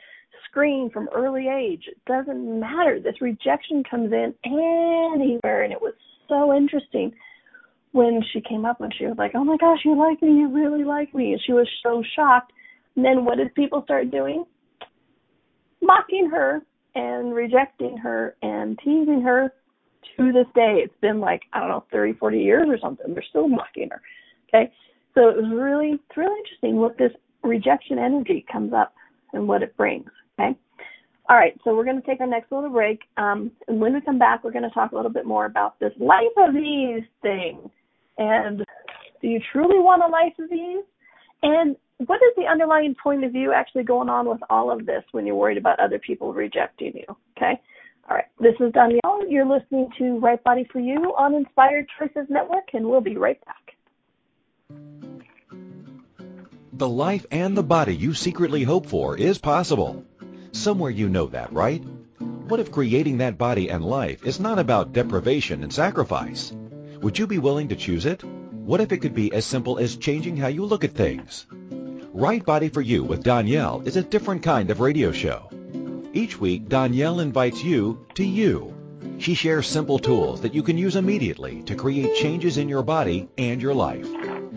[0.49, 1.85] screen from early age.
[1.89, 3.01] It doesn't matter.
[3.01, 5.63] This rejection comes in anywhere.
[5.63, 5.95] And it was
[6.29, 7.13] so interesting
[7.93, 10.49] when she came up and she was like, Oh my gosh, you like me, you
[10.49, 11.33] really like me.
[11.33, 12.53] And she was so shocked.
[12.97, 14.45] And then what did people start doing?
[15.81, 16.63] Mocking her
[16.99, 19.53] and rejecting her and teasing her
[20.17, 20.81] to this day.
[20.85, 23.15] It's been like, I don't know, 30, 40 years or something.
[23.15, 24.03] They're still mocking her.
[24.49, 24.73] Okay.
[25.15, 27.13] So it was really, it's really interesting what this
[27.45, 28.93] rejection energy comes up
[29.33, 30.11] and what it brings.
[30.39, 30.59] Okay.
[31.29, 33.01] All right, so we're going to take our next little break.
[33.19, 35.79] Um, and when we come back, we're going to talk a little bit more about
[35.79, 37.71] this life of ease thing.
[38.17, 38.65] And
[39.21, 40.85] do you truly want a life of ease?
[41.43, 45.05] And what is the underlying point of view actually going on with all of this
[45.13, 47.17] when you're worried about other people rejecting you?
[47.37, 47.61] Okay.
[48.09, 48.27] All right.
[48.41, 49.29] This is Donnielle.
[49.29, 53.39] You're listening to Right Body for You on Inspired Choices Network, and we'll be right
[53.45, 53.75] back.
[56.73, 60.05] The life and the body you secretly hope for is possible.
[60.53, 61.83] Somewhere you know that, right?
[62.21, 66.53] What if creating that body and life is not about deprivation and sacrifice?
[67.03, 68.23] Would you be willing to choose it?
[68.69, 71.47] What if it could be as simple as changing how you look at things?
[72.13, 75.49] Right Body for You with Donnielle is a different kind of radio show.
[76.13, 78.75] Each week, Donnielle invites you to you.
[79.17, 83.31] She shares simple tools that you can use immediately to create changes in your body
[83.39, 84.07] and your life.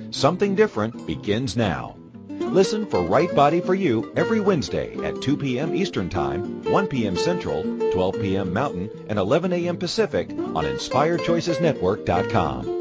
[0.09, 1.95] Something different begins now.
[2.27, 5.73] Listen for Right Body for You every Wednesday at 2 p.m.
[5.73, 7.15] Eastern Time, 1 p.m.
[7.15, 8.51] Central, 12 p.m.
[8.51, 9.77] Mountain, and 11 a.m.
[9.77, 12.80] Pacific on InspiredChoicesNetwork.com.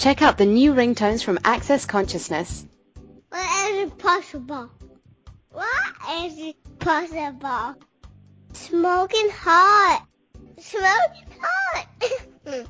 [0.00, 2.64] Check out the new ringtones from Access Consciousness.
[3.28, 4.70] What is possible?
[5.52, 7.74] What is possible?
[8.54, 10.06] Smoking hot.
[10.58, 11.86] Smoking hot.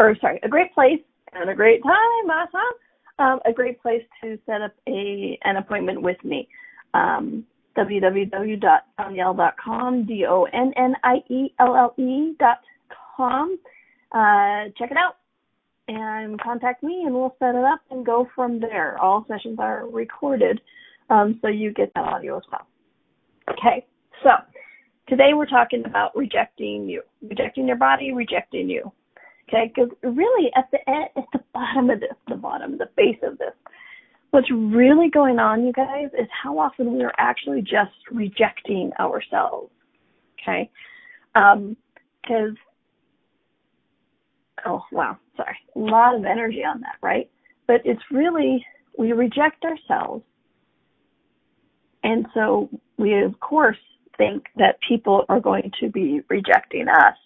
[0.00, 0.98] or sorry, a great place
[1.34, 2.72] and a great time, uh-huh.
[3.20, 6.48] Um, a great place to set up a an appointment with me.
[6.94, 7.44] Um,
[7.78, 10.76] www.donnielle.com, D-O-N-N-I-E-L-L-E
[12.40, 12.58] dot
[13.16, 13.56] com.
[14.10, 15.18] Uh, check it out
[15.88, 18.98] and contact me and we'll set it up and go from there.
[18.98, 20.60] All sessions are recorded,
[21.10, 22.66] um, so you get that audio as well.
[23.50, 23.86] Okay,
[24.22, 24.30] so
[25.08, 28.90] today we're talking about rejecting you, rejecting your body, rejecting you.
[29.48, 33.18] Okay, because really at the end, at the bottom of this, the bottom, the base
[33.22, 33.52] of this,
[34.30, 39.70] what's really going on, you guys, is how often we are actually just rejecting ourselves.
[40.40, 40.70] Okay,
[41.34, 42.56] because um,
[44.66, 47.30] oh wow, sorry, a lot of energy on that, right?
[47.66, 48.64] But it's really
[48.98, 50.24] we reject ourselves,
[52.02, 53.78] and so we of course
[54.16, 57.16] think that people are going to be rejecting us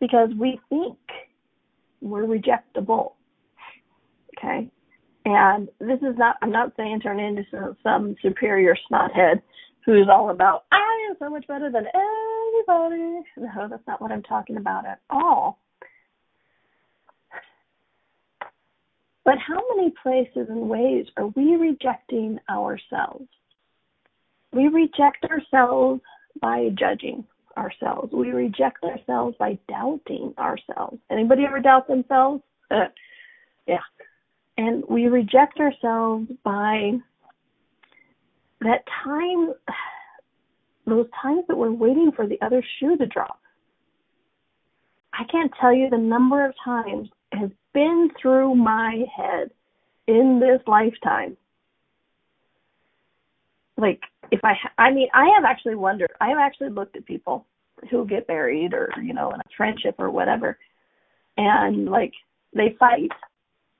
[0.00, 0.98] because we think
[2.00, 3.12] we're rejectable.
[4.36, 4.70] Okay?
[5.24, 9.42] And this is not, I'm not saying turn into some, some superior snothead
[9.84, 13.22] who's all about, I am so much better than everybody.
[13.36, 15.58] No, that's not what I'm talking about at all.
[19.28, 23.28] But how many places and ways are we rejecting ourselves?
[24.54, 26.00] We reject ourselves
[26.40, 28.10] by judging ourselves.
[28.10, 30.96] We reject ourselves by doubting ourselves.
[31.10, 32.42] Anybody ever doubt themselves?
[32.70, 32.86] Uh,
[33.66, 33.82] yeah.
[34.56, 36.92] And we reject ourselves by
[38.62, 39.52] that time,
[40.86, 43.38] those times that we're waiting for the other shoe to drop.
[45.12, 49.50] I can't tell you the number of times has been through my head
[50.06, 51.36] in this lifetime.
[53.76, 54.00] Like,
[54.32, 57.46] if I, ha- I mean, I have actually wondered, I have actually looked at people
[57.88, 60.58] who get married or, you know, in a friendship or whatever,
[61.36, 62.12] and like,
[62.52, 63.12] they fight,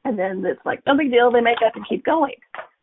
[0.05, 2.39] and then it's like, no big deal, they make up and keep going.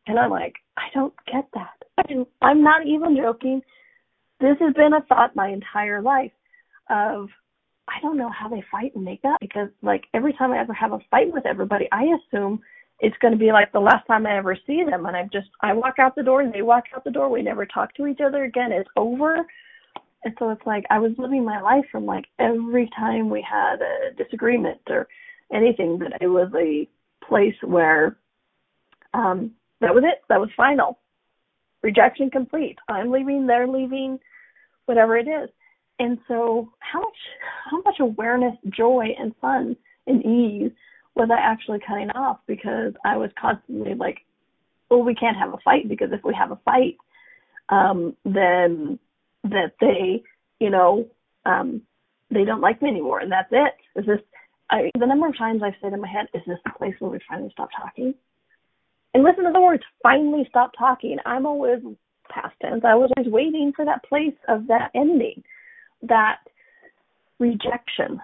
[0.08, 2.26] And I'm like, I don't get that.
[2.42, 3.62] I'm not even joking.
[4.42, 6.34] This has been a thought my entire life
[6.90, 7.30] of
[7.88, 10.74] I don't know how they fight and make up because like every time I ever
[10.74, 12.62] have a fight with everybody, I assume
[13.00, 15.50] it's going to be like the last time I ever see them and I just
[15.62, 17.30] I walk out the door and they walk out the door.
[17.30, 18.72] We never talk to each other again.
[18.72, 19.46] It's over.
[20.24, 23.78] And so it's like I was living my life from like every time we had
[23.82, 25.08] a disagreement or
[25.54, 26.88] anything that it was a
[27.28, 28.18] place where
[29.14, 30.24] um that was it.
[30.30, 31.00] That was final.
[31.84, 32.78] Rejection complete.
[32.90, 34.20] I'm leaving, they're leaving,
[34.86, 35.50] whatever it is.
[36.00, 37.18] And so how much
[37.70, 39.76] how much awareness, joy and fun
[40.08, 40.72] and ease
[41.16, 44.20] was I actually cutting off because I was constantly like,
[44.90, 46.98] well, we can't have a fight because if we have a fight,
[47.70, 49.00] um, then
[49.44, 50.24] that they,
[50.60, 51.08] you know,
[51.46, 51.82] um,
[52.30, 54.00] they don't like me anymore, and that's it." it.
[54.00, 54.20] Is this
[54.70, 57.12] I, the number of times I've said in my head, "Is this the place where
[57.12, 58.14] we finally stop talking?"
[59.14, 61.80] And listen to the words, "finally stop talking." I'm always
[62.30, 62.84] past tense.
[62.84, 65.44] I was always waiting for that place of that ending,
[66.08, 66.40] that
[67.40, 68.22] rejection.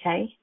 [0.00, 0.34] Okay,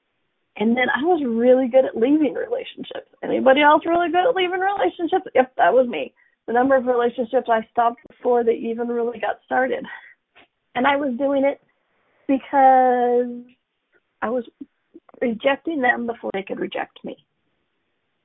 [0.56, 3.08] and then I was really good at leaving relationships.
[3.22, 5.26] Anybody else really good at leaving relationships?
[5.34, 6.12] Yep, that was me.
[6.46, 9.84] The number of relationships I stopped before they even really got started.
[10.74, 11.60] And I was doing it
[12.26, 13.44] because
[14.22, 14.44] I was
[15.20, 17.16] rejecting them before they could reject me.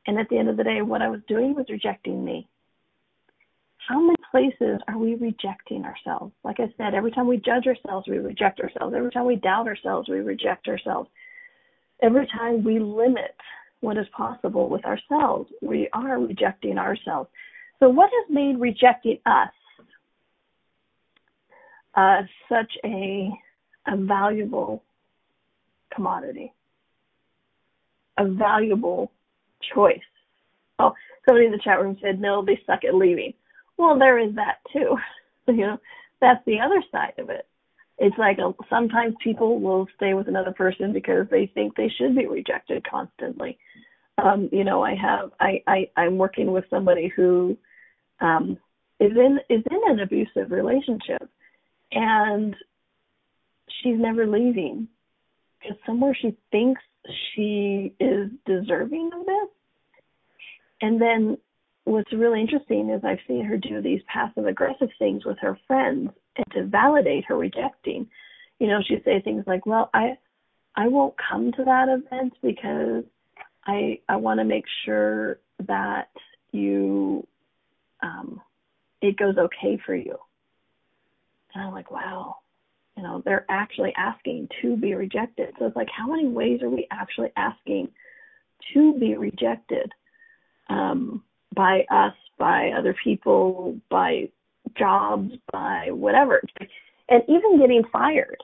[0.08, 2.48] And at the end of the day, what I was doing was rejecting me.
[3.88, 6.34] How many places are we rejecting ourselves?
[6.44, 8.96] Like I said, every time we judge ourselves, we reject ourselves.
[8.96, 11.10] Every time we doubt ourselves, we reject ourselves.
[12.02, 13.36] Every time we limit
[13.82, 17.30] what is possible with ourselves, we are rejecting ourselves.
[17.80, 19.50] So, what has made rejecting us
[21.94, 23.30] uh, such a,
[23.88, 24.84] a valuable
[25.94, 26.54] commodity,
[28.18, 29.12] a valuable
[29.74, 30.00] choice?
[30.80, 30.94] Oh,
[31.26, 33.34] somebody in the chat room said, no, they suck at leaving.
[33.78, 34.98] Well, there is that too.
[35.48, 35.78] you know,
[36.22, 37.48] that's the other side of it
[37.98, 42.16] it's like a, sometimes people will stay with another person because they think they should
[42.16, 43.58] be rejected constantly.
[44.18, 47.58] Um, you know, I have I, I I'm working with somebody who
[48.20, 48.58] um
[49.00, 51.30] is in is in an abusive relationship
[51.92, 52.56] and
[53.82, 54.88] she's never leaving
[55.60, 56.82] because somewhere she thinks
[57.34, 59.50] she is deserving of this.
[60.82, 61.38] And then
[61.86, 66.10] what's really interesting is I've seen her do these passive aggressive things with her friends
[66.36, 68.08] and to validate her rejecting.
[68.60, 70.18] You know, she'd say things like, "Well, I
[70.76, 73.04] I won't come to that event because
[73.66, 76.10] I I want to make sure that
[76.52, 77.26] you
[78.02, 78.42] um
[79.02, 80.18] it goes okay for you."
[81.54, 82.38] And I'm like, "Wow."
[82.98, 85.54] You know, they're actually asking to be rejected.
[85.60, 87.90] So it's like, how many ways are we actually asking
[88.74, 89.92] to be rejected
[90.70, 91.22] um,
[91.56, 94.30] by us, by other people, by
[94.78, 96.42] jobs, by whatever.
[97.10, 98.38] And even getting fired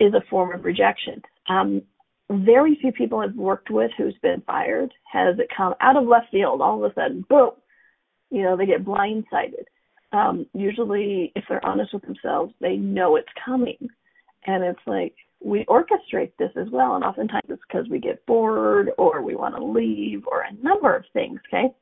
[0.00, 1.22] is a form of rejection.
[1.48, 1.82] Um,
[2.30, 6.30] very few people I've worked with who's been fired has it come out of left
[6.30, 7.50] field all of a sudden, boom,
[8.30, 9.66] you know, they get blindsided.
[10.12, 13.88] Um, usually, if they're honest with themselves, they know it's coming.
[14.46, 16.94] And it's like, we orchestrate this as well.
[16.94, 20.94] And oftentimes it's because we get bored or we want to leave or a number
[20.94, 21.74] of things, okay?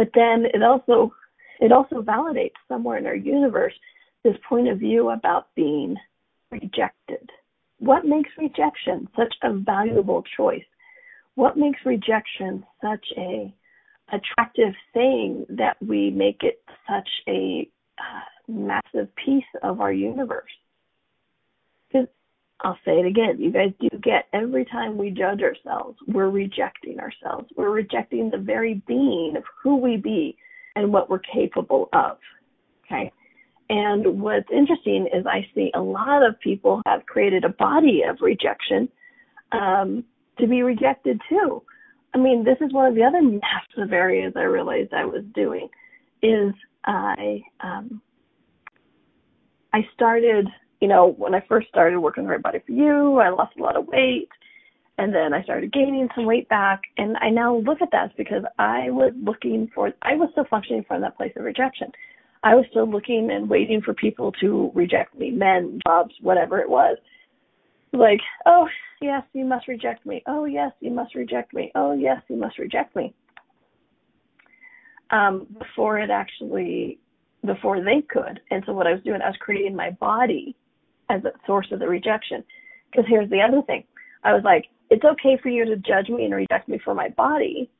[0.00, 1.12] But then it also
[1.60, 3.74] it also validates somewhere in our universe
[4.24, 5.94] this point of view about being
[6.50, 7.28] rejected.
[7.80, 10.64] What makes rejection such a valuable choice?
[11.34, 13.52] What makes rejection such a
[14.10, 20.50] attractive thing that we make it such a uh, massive piece of our universe?
[21.92, 22.08] Because
[22.62, 26.98] I'll say it again, you guys do get every time we judge ourselves, we're rejecting
[27.00, 27.48] ourselves.
[27.56, 30.36] We're rejecting the very being of who we be
[30.76, 32.18] and what we're capable of.
[32.84, 33.10] Okay.
[33.70, 38.18] And what's interesting is I see a lot of people have created a body of
[38.20, 38.88] rejection
[39.52, 40.04] um,
[40.38, 41.62] to be rejected too.
[42.12, 45.68] I mean, this is one of the other massive areas I realized I was doing
[46.22, 46.52] is
[46.84, 48.02] I um,
[49.72, 50.48] I started,
[50.80, 53.76] you know, when I first started working Right Body for You, I lost a lot
[53.76, 54.28] of weight
[54.98, 58.42] and then I started gaining some weight back and I now look at that because
[58.58, 61.90] I was looking for I was still functioning from that place of rejection.
[62.42, 66.68] I was still looking and waiting for people to reject me, men, jobs, whatever it
[66.68, 66.96] was.
[67.92, 68.66] Like, oh
[69.02, 70.22] yes, you must reject me.
[70.26, 71.70] Oh yes, you must reject me.
[71.74, 73.14] Oh yes, you must reject me.
[75.10, 76.98] Um, before it actually
[77.44, 78.40] before they could.
[78.50, 80.56] And so what I was doing, I was creating my body
[81.10, 82.44] as a source of the rejection.
[82.90, 83.84] Because here's the other thing.
[84.24, 87.08] I was like, it's okay for you to judge me and reject me for my
[87.10, 87.70] body,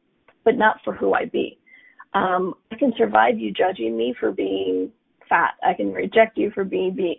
[0.45, 1.59] but not for who I be.
[2.15, 4.91] Um, I can survive you judging me for being
[5.29, 5.55] fat.
[5.63, 7.17] I can reject you for being being.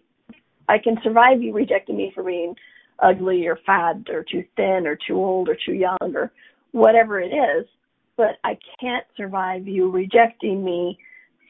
[0.68, 2.56] I can survive you rejecting me for being
[3.00, 6.32] ugly or fat or too thin or too old or too young or
[6.72, 7.66] whatever it is.
[8.16, 10.98] But I can't survive you rejecting me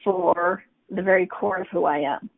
[0.04, 2.30] for the very core of who I am.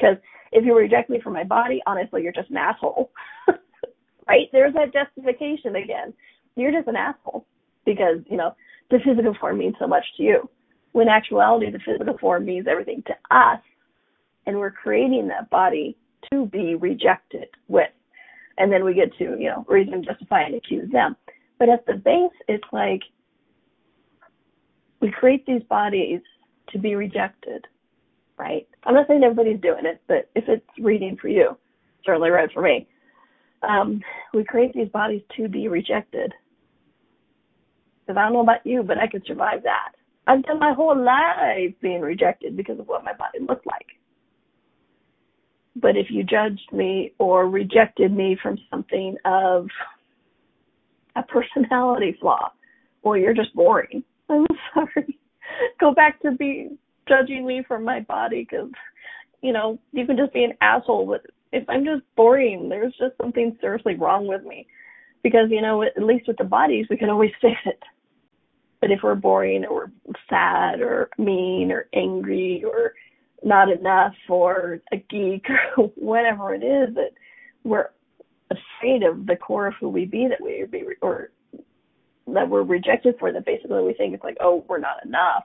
[0.00, 0.16] Because
[0.52, 3.10] if you reject me for my body, honestly, you're just an asshole.
[4.28, 4.48] right?
[4.52, 6.14] There's that justification again.
[6.56, 7.46] You're just an asshole
[7.84, 8.54] because, you know,
[8.90, 10.50] the physical form means so much to you.
[10.92, 13.60] When actuality, the physical form means everything to us,
[14.46, 15.96] and we're creating that body
[16.32, 17.90] to be rejected with.
[18.58, 21.16] And then we get to, you know, reason, justify, and accuse them.
[21.58, 23.02] But at the base, it's like
[25.00, 26.20] we create these bodies
[26.70, 27.66] to be rejected,
[28.36, 28.66] right?
[28.84, 31.56] I'm not saying everybody's doing it, but if it's reading for you,
[32.04, 32.88] certainly read for me.
[33.62, 34.00] Um,
[34.32, 36.32] we create these bodies to be rejected.
[38.00, 39.92] Because I don't know about you, but I could survive that.
[40.26, 43.86] I've done my whole life being rejected because of what my body looked like.
[45.76, 49.66] But if you judged me or rejected me from something of
[51.16, 52.50] a personality flaw,
[53.02, 54.02] well, you're just boring.
[54.30, 55.18] I'm sorry.
[55.78, 56.70] Go back to be
[57.10, 58.70] judging me for my body because,
[59.42, 61.06] you know, you can just be an asshole.
[61.06, 64.66] But if I'm just boring, there's just something seriously wrong with me.
[65.22, 67.82] Because, you know, at least with the bodies, we can always fix it.
[68.80, 69.92] But if we're boring or
[70.30, 72.94] sad or mean or angry or
[73.42, 75.46] not enough or a geek
[75.76, 77.10] or whatever it is that
[77.64, 77.90] we're
[78.50, 81.30] afraid of the core of who we be that we be or
[82.26, 85.44] that we're rejected for that basically we think it's like oh we're not enough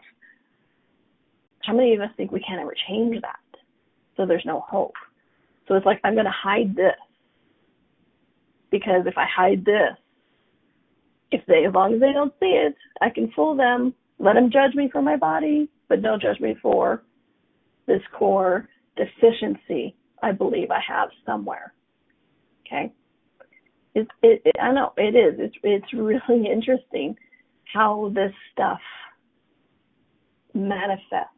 [1.66, 3.59] how many of us think we can't ever change that
[4.18, 4.95] so there's no hope
[5.68, 6.95] so it's like i'm going to hide this
[8.72, 9.97] because if i hide this
[11.32, 14.49] if they as long as they don't see it i can fool them let them
[14.51, 17.03] judge me for my body but don't judge me for
[17.88, 19.95] this core deficiency
[20.26, 21.74] I believe I have somewhere.
[22.66, 22.91] Okay.
[23.93, 25.36] It, it, it, I know it is.
[25.39, 27.16] It's it's really interesting
[27.72, 28.80] how this stuff
[30.53, 31.34] manifests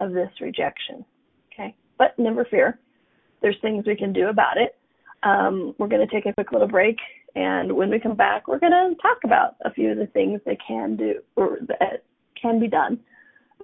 [0.00, 1.04] of this rejection.
[1.52, 2.78] Okay, but never fear.
[3.42, 4.76] There's things we can do about it.
[5.22, 6.96] Um, we're going to take a quick little break,
[7.34, 10.40] and when we come back, we're going to talk about a few of the things
[10.46, 12.04] that can do or that
[12.40, 12.98] can be done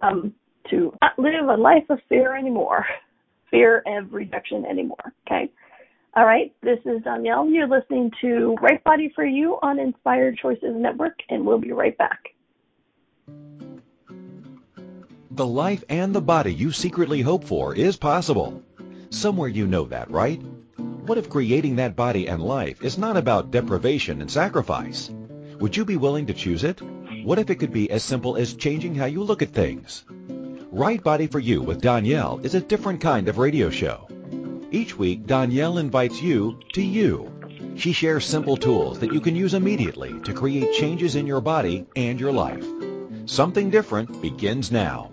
[0.02, 0.34] um,
[0.70, 2.84] to not live a life of fear anymore,
[3.50, 5.12] fear of rejection anymore.
[5.26, 5.50] Okay.
[6.16, 6.54] All right.
[6.62, 7.52] This is Donnielle.
[7.52, 11.96] You're listening to Right Body for You on Inspired Choices Network, and we'll be right
[11.98, 12.20] back.
[15.34, 18.62] The life and the body you secretly hope for is possible.
[19.10, 20.40] Somewhere you know that, right?
[21.06, 25.10] What if creating that body and life is not about deprivation and sacrifice?
[25.58, 26.80] Would you be willing to choose it?
[27.24, 30.04] What if it could be as simple as changing how you look at things?
[30.70, 34.06] Right Body for You with Donnielle is a different kind of radio show.
[34.70, 37.28] Each week, Donnielle invites you to you.
[37.74, 41.86] She shares simple tools that you can use immediately to create changes in your body
[41.96, 42.64] and your life.
[43.26, 45.10] Something different begins now.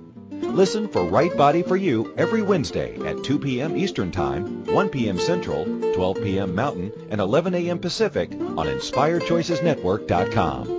[0.52, 3.78] Listen for Right Body for You every Wednesday at 2 p.m.
[3.78, 5.18] Eastern Time, 1 p.m.
[5.18, 6.54] Central, 12 p.m.
[6.54, 7.80] Mountain, and 11 a.m.
[7.80, 10.78] Pacific on InspiredChoicesNetwork.com.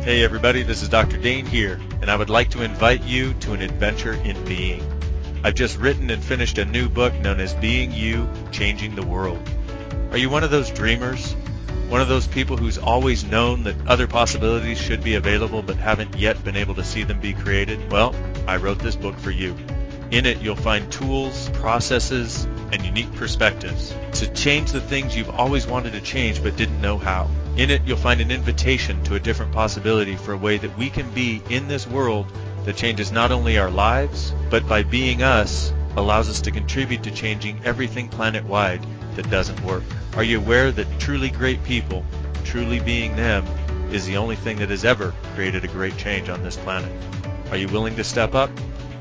[0.00, 1.18] Hey everybody, this is Dr.
[1.18, 4.82] Dain Heer, and I would like to invite you to an adventure in being.
[5.44, 9.46] I've just written and finished a new book known as Being You, Changing the World.
[10.12, 11.36] Are you one of those dreamers?
[11.88, 16.16] One of those people who's always known that other possibilities should be available but haven't
[16.16, 17.92] yet been able to see them be created?
[17.92, 18.14] Well,
[18.48, 19.54] I wrote this book for you.
[20.10, 25.66] In it, you'll find tools, processes, and unique perspectives to change the things you've always
[25.66, 27.28] wanted to change but didn't know how.
[27.56, 30.90] In it, you'll find an invitation to a different possibility for a way that we
[30.90, 32.26] can be in this world
[32.64, 37.10] that changes not only our lives, but by being us, allows us to contribute to
[37.10, 38.84] changing everything planet-wide
[39.16, 39.82] that doesn't work.
[40.16, 42.04] Are you aware that truly great people,
[42.44, 43.44] truly being them,
[43.90, 46.90] is the only thing that has ever created a great change on this planet?
[47.50, 48.50] Are you willing to step up?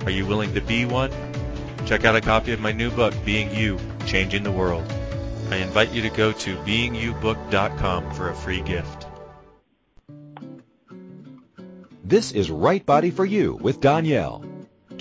[0.06, 1.12] Are you willing to be one?
[1.86, 4.86] Check out a copy of my new book, Being You, Changing the World.
[5.50, 9.08] I invite you to go to beingyoubook.com for a free gift.
[12.04, 14.53] This is Right Body for You with Donnielle.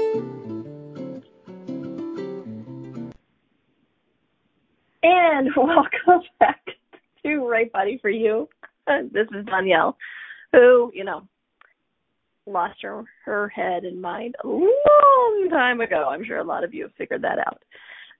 [5.02, 6.68] And welcome back
[7.37, 8.49] Right Body for You.
[9.12, 9.97] This is Donnielle,
[10.53, 11.22] who, you know,
[12.47, 16.09] lost her, her head and mind a long time ago.
[16.11, 17.62] I'm sure a lot of you have figured that out.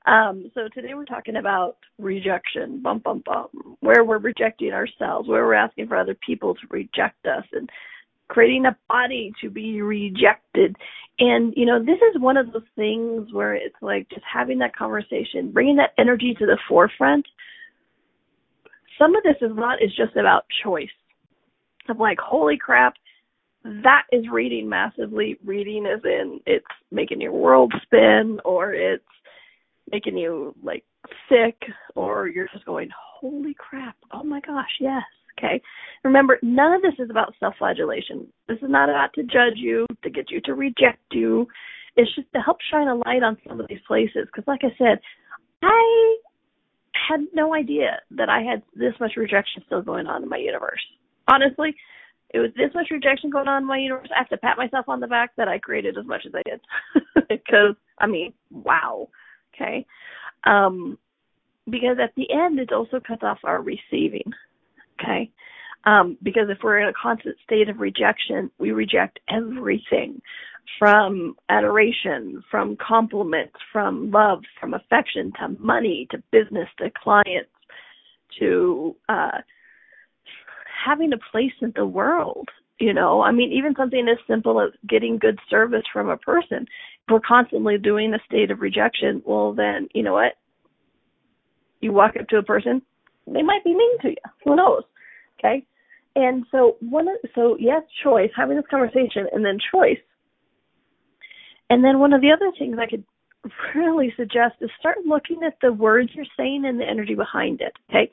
[0.07, 5.45] Um, so today we're talking about rejection, bum bum bum, where we're rejecting ourselves, where
[5.45, 7.69] we're asking for other people to reject us, and
[8.29, 10.77] creating a body to be rejected.
[11.19, 14.77] And you know, this is one of those things where it's like just having that
[14.77, 17.27] conversation, bringing that energy to the forefront.
[18.99, 20.89] Some of this is not is just about choice.
[21.89, 22.95] Of like, holy crap,
[23.65, 25.39] that is reading massively.
[25.45, 29.05] Reading is in it's making your world spin or it's
[29.91, 30.85] making you like
[31.29, 31.57] sick
[31.95, 35.03] or you're just going, holy crap, oh my gosh, yes.
[35.39, 35.63] Okay.
[36.03, 38.27] Remember, none of this is about self flagellation.
[38.49, 41.47] This is not about to judge you, to get you to reject you.
[41.97, 44.27] It's just to help shine a light on some of these places.
[44.27, 44.99] Because, like I said,
[45.63, 46.17] I
[47.09, 50.81] had no idea that I had this much rejection still going on in my universe.
[51.29, 51.75] Honestly,
[52.31, 54.09] it was this much rejection going on in my universe.
[54.15, 56.43] I have to pat myself on the back that I created as much as I
[56.49, 56.61] did.
[57.29, 59.09] because, I mean, wow.
[59.55, 59.87] Okay.
[60.45, 60.99] Um,
[61.69, 64.33] because at the end, it also cuts off our receiving.
[65.01, 65.31] Okay.
[65.85, 70.21] Um, because if we're in a constant state of rejection, we reject everything
[70.79, 77.51] from adoration, from compliments, from love, from affection to money to business to clients
[78.39, 79.39] to uh,
[80.87, 82.49] having a place in the world.
[82.79, 86.63] You know, I mean, even something as simple as getting good service from a person.
[86.63, 90.35] If we're constantly doing a state of rejection, well, then, you know what?
[91.81, 92.83] You walk up to a person,
[93.27, 94.17] they might be mean to you.
[94.45, 94.83] Who knows?
[95.39, 95.65] Okay.
[96.15, 99.99] And so one of, so yes, choice, having this conversation and then choice.
[101.71, 103.05] And then one of the other things I could
[103.75, 107.73] really suggest is start looking at the words you're saying and the energy behind it.
[107.91, 108.11] Okay.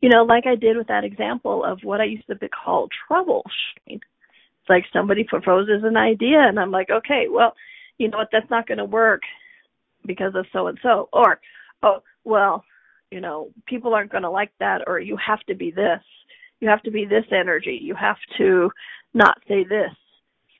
[0.00, 2.92] You know, like I did with that example of what I used to be called
[3.10, 4.00] troubleshooting.
[4.00, 7.54] It's like somebody proposes an idea and I'm like, okay, well,
[7.98, 9.22] you know what, that's not going to work
[10.04, 11.08] because of so and so.
[11.12, 11.40] Or,
[11.82, 12.64] oh, well,
[13.10, 16.00] you know, people aren't going to like that or you have to be this.
[16.60, 17.78] You have to be this energy.
[17.80, 18.70] You have to
[19.14, 19.92] not say this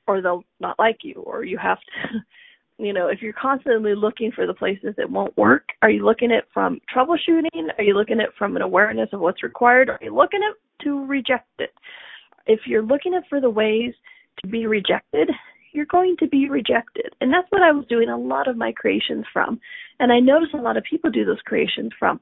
[0.07, 2.19] or they'll not like you or you have to
[2.79, 6.31] you know, if you're constantly looking for the places that won't work, are you looking
[6.31, 7.71] at from troubleshooting?
[7.79, 9.89] Are you looking at from an awareness of what's required?
[9.89, 11.71] Are you looking at to reject it?
[12.47, 13.95] If you're looking at for the ways
[14.43, 15.31] to be rejected,
[15.73, 17.15] you're going to be rejected.
[17.21, 19.59] And that's what I was doing a lot of my creations from.
[19.99, 22.21] And I notice a lot of people do those creations from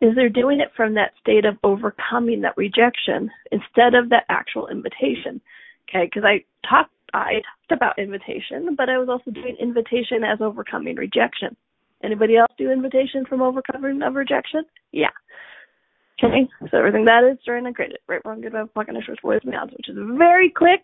[0.00, 4.68] is they're doing it from that state of overcoming that rejection instead of that actual
[4.68, 5.40] invitation.
[5.88, 10.40] Okay, because I talked I talked about invitation, but I was also doing invitation as
[10.40, 11.56] overcoming rejection.
[12.02, 14.64] Anybody else do invitation from overcoming of rejection?
[14.92, 15.10] Yeah.
[16.22, 19.40] Okay, so everything that is during a credit, right, wrong, good, bad, fucking issues, voice
[19.44, 20.80] meows, which is very quick.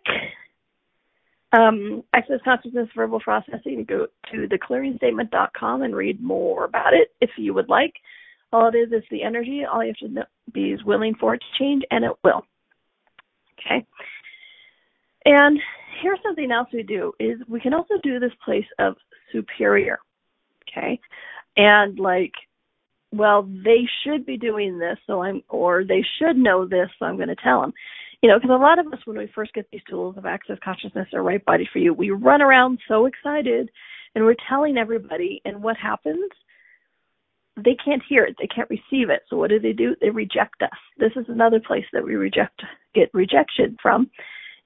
[1.53, 3.85] Um, access consciousness verbal processing.
[3.89, 7.93] Go to theclearingstatement.com and read more about it if you would like.
[8.53, 9.63] All it is is the energy.
[9.71, 12.45] All you have to be is willing for it to change, and it will.
[13.59, 13.87] Okay.
[15.25, 15.59] And
[16.01, 18.97] here's something else we do is we can also do this place of
[19.33, 19.99] superior.
[20.69, 21.01] Okay.
[21.57, 22.33] And like,
[23.13, 27.17] well, they should be doing this, so I'm, or they should know this, so I'm
[27.17, 27.75] going to tell them.
[28.23, 30.57] You know, because a lot of us, when we first get these tools of access
[30.65, 33.69] consciousness or right body for you, we run around so excited
[34.15, 36.31] and we're telling everybody, and what happens?
[37.57, 39.23] They can't hear it, they can't receive it.
[39.29, 39.95] So what do they do?
[40.01, 40.71] They reject us.
[40.99, 42.63] This is another place that we reject,
[42.95, 44.11] get rejection from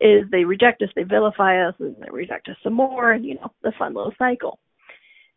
[0.01, 3.34] is they reject us, they vilify us, and they reject us some more, and you
[3.34, 4.59] know, the fun little cycle.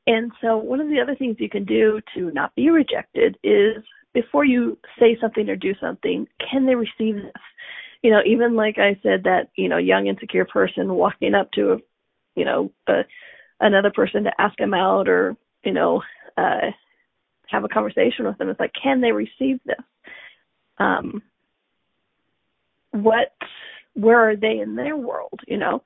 [0.07, 3.83] And so one of the other things you can do to not be rejected is
[4.13, 7.31] before you say something or do something, can they receive this?
[8.01, 11.73] You know, even like I said, that, you know, young insecure person walking up to
[11.73, 11.77] a,
[12.35, 13.01] you know, a,
[13.59, 16.01] another person to ask them out or, you know,
[16.37, 16.71] uh,
[17.47, 18.49] have a conversation with them.
[18.49, 19.75] It's like, can they receive this?
[20.77, 21.21] Um,
[22.91, 23.33] what
[23.99, 25.81] where are they in their world, you know?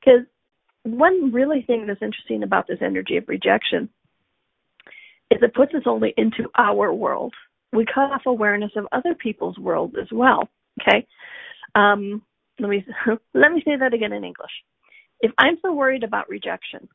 [0.00, 0.26] Because
[0.84, 3.88] one really thing that's interesting about this energy of rejection
[5.30, 7.34] is it puts us only into our world.
[7.72, 10.48] We cut off awareness of other people's world as well.
[10.80, 11.06] Okay.
[11.74, 12.22] Um,
[12.58, 12.84] let me
[13.34, 14.50] let me say that again in English.
[15.20, 16.88] If I'm so worried about rejection,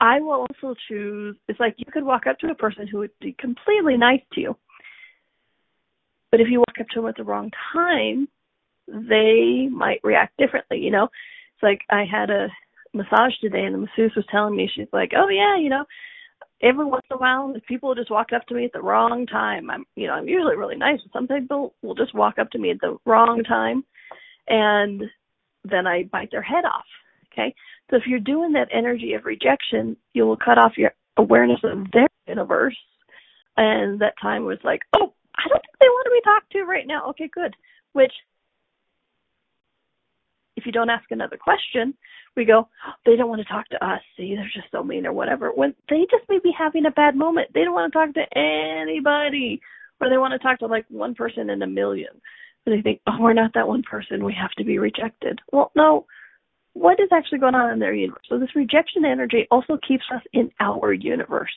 [0.00, 1.36] I will also choose.
[1.46, 4.40] It's like you could walk up to a person who would be completely nice to
[4.40, 4.56] you,
[6.32, 8.28] but if you walk up to them at the wrong time,
[8.88, 11.04] they might react differently, you know?
[11.04, 12.48] It's like I had a
[12.94, 15.84] massage today and the masseuse was telling me, she's like, oh yeah, you know,
[16.62, 19.70] every once in a while, people just walk up to me at the wrong time,
[19.70, 22.58] I'm, you know, I'm usually really nice, but some people will just walk up to
[22.58, 23.84] me at the wrong time,
[24.48, 25.02] and
[25.64, 26.86] then I bite their head off.
[27.32, 27.54] Okay,
[27.90, 31.86] so if you're doing that energy of rejection, you will cut off your awareness of
[31.92, 32.76] their universe,
[33.56, 36.62] and that time was like, oh, I don't think they want to be talked to
[36.64, 37.10] right now.
[37.10, 37.54] Okay, good.
[37.92, 38.12] Which
[40.58, 41.94] if you don't ask another question,
[42.36, 42.68] we go,
[43.06, 44.00] they don't want to talk to us.
[44.16, 45.50] See, they're just so mean or whatever.
[45.50, 47.48] When they just may be having a bad moment.
[47.54, 49.60] They don't want to talk to anybody,
[50.00, 52.20] or they want to talk to like one person in a million.
[52.66, 54.24] And they think, oh, we're not that one person.
[54.24, 55.40] We have to be rejected.
[55.52, 56.06] Well, no.
[56.74, 58.22] What is actually going on in their universe?
[58.28, 61.50] So this rejection energy also keeps us in our universe,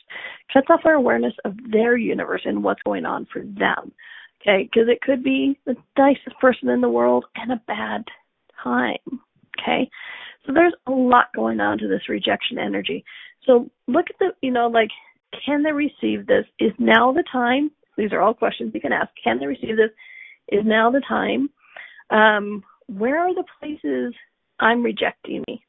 [0.52, 3.92] cuts off our awareness of their universe and what's going on for them.
[4.40, 8.02] Okay, because it could be the nicest person in the world and a bad
[8.62, 9.20] time.
[9.60, 9.88] Okay.
[10.46, 13.04] So there's a lot going on to this rejection energy.
[13.46, 14.90] So look at the, you know, like,
[15.44, 16.44] can they receive this?
[16.58, 17.70] Is now the time?
[17.96, 19.10] These are all questions you can ask.
[19.22, 19.90] Can they receive this?
[20.48, 21.50] Is now the time?
[22.10, 24.14] Um, where are the places
[24.58, 25.64] I'm rejecting me?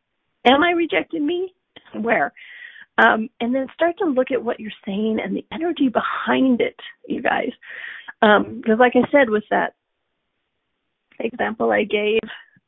[0.46, 1.54] Am I rejecting me?
[2.00, 2.34] Where?
[2.98, 6.76] Um, and then start to look at what you're saying and the energy behind it,
[7.08, 7.52] you guys.
[8.22, 9.74] Because, um, like I said, with that
[11.20, 12.20] example I gave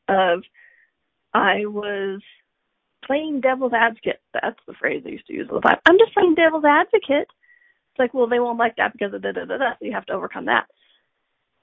[0.08, 0.42] of
[1.34, 2.20] I was
[3.04, 4.20] playing devil's advocate.
[4.32, 5.78] That's the phrase I used to use all the time.
[5.86, 7.28] I'm just playing devil's advocate.
[7.28, 9.72] It's like, well, they won't like that because of da da da da.
[9.80, 10.66] You have to overcome that.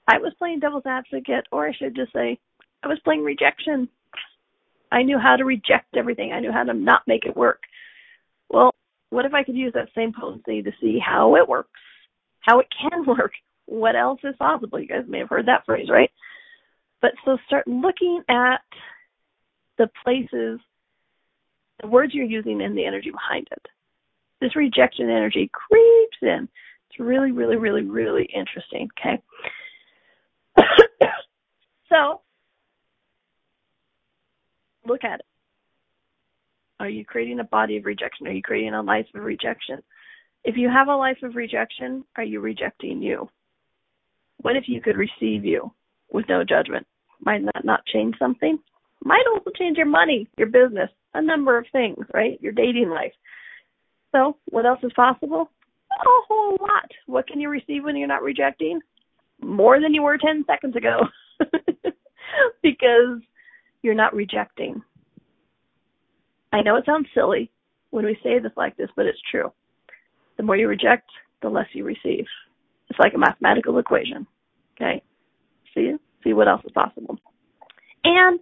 [0.08, 2.38] I was playing devil's advocate, or I should just say,
[2.82, 3.88] I was playing rejection.
[4.92, 6.32] I knew how to reject everything.
[6.32, 7.60] I knew how to not make it work.
[8.50, 8.74] Well,
[9.10, 11.70] what if I could use that same potency to see how it works,
[12.40, 13.32] how it can work,
[13.66, 14.78] what else is possible?
[14.78, 16.10] You guys may have heard that phrase, right?
[17.04, 18.62] But so start looking at
[19.76, 20.58] the places,
[21.82, 23.66] the words you're using and the energy behind it.
[24.40, 26.48] This rejection energy creeps in.
[26.88, 28.88] It's really, really, really, really interesting.
[28.98, 29.22] Okay.
[31.90, 32.22] so
[34.86, 35.26] look at it.
[36.80, 38.28] Are you creating a body of rejection?
[38.28, 39.82] Are you creating a life of rejection?
[40.42, 43.28] If you have a life of rejection, are you rejecting you?
[44.38, 45.70] What if you could receive you
[46.10, 46.86] with no judgment?
[47.24, 48.58] Might that not change something?
[49.02, 52.40] Might also change your money, your business, a number of things, right?
[52.42, 53.12] Your dating life.
[54.12, 55.50] So, what else is possible?
[55.90, 56.90] A whole lot.
[57.06, 58.80] What can you receive when you're not rejecting?
[59.40, 61.00] More than you were 10 seconds ago.
[62.62, 63.20] because
[63.82, 64.82] you're not rejecting.
[66.52, 67.50] I know it sounds silly
[67.90, 69.52] when we say this like this, but it's true.
[70.36, 71.10] The more you reject,
[71.42, 72.26] the less you receive.
[72.88, 74.26] It's like a mathematical equation.
[74.76, 75.02] Okay?
[75.74, 75.94] See?
[76.24, 77.18] See what else is possible.
[78.04, 78.40] And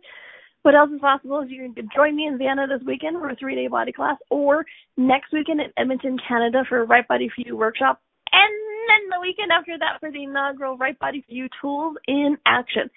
[0.62, 3.36] what else is possible is you can join me in Vienna this weekend for a
[3.36, 4.64] three day body class or
[4.96, 8.00] next weekend in Edmonton, Canada for a Right Body for You workshop.
[8.32, 8.52] And
[8.88, 12.88] then the weekend after that for the inaugural Right Body for You tools in action.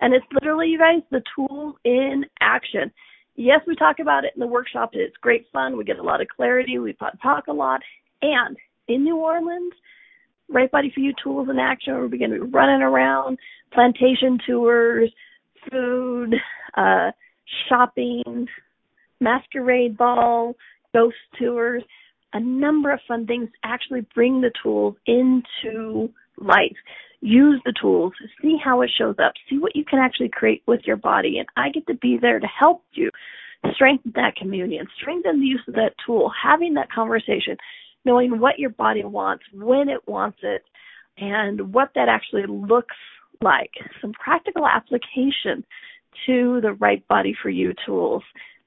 [0.00, 2.92] And it's literally, you guys, the tools in action.
[3.36, 4.90] Yes, we talk about it in the workshop.
[4.92, 5.76] It's great fun.
[5.76, 6.78] We get a lot of clarity.
[6.78, 7.80] We talk a lot.
[8.22, 9.72] And in New Orleans,
[10.48, 11.94] Right Body for You tools in action.
[11.94, 13.38] We're going to be running around,
[13.72, 15.12] plantation tours,
[15.70, 16.34] food,
[16.76, 17.10] uh,
[17.68, 18.46] shopping,
[19.20, 20.54] masquerade ball,
[20.92, 21.82] ghost tours,
[22.32, 26.76] a number of fun things actually bring the tools into life.
[27.20, 30.80] Use the tools, see how it shows up, see what you can actually create with
[30.84, 31.38] your body.
[31.38, 33.10] And I get to be there to help you
[33.72, 37.56] strengthen that community and strengthen the use of that tool, having that conversation,
[38.04, 40.64] knowing what your body wants, when it wants it,
[41.16, 42.96] and what that actually looks
[43.40, 43.70] like.
[44.00, 45.64] Some practical application
[46.26, 48.22] to the right body for you tools.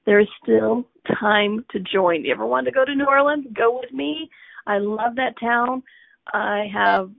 [0.06, 0.86] There is still
[1.20, 2.24] time to join.
[2.24, 3.46] You ever want to go to New Orleans?
[3.52, 4.30] Go with me.
[4.66, 5.82] I love that town.
[6.32, 7.10] I have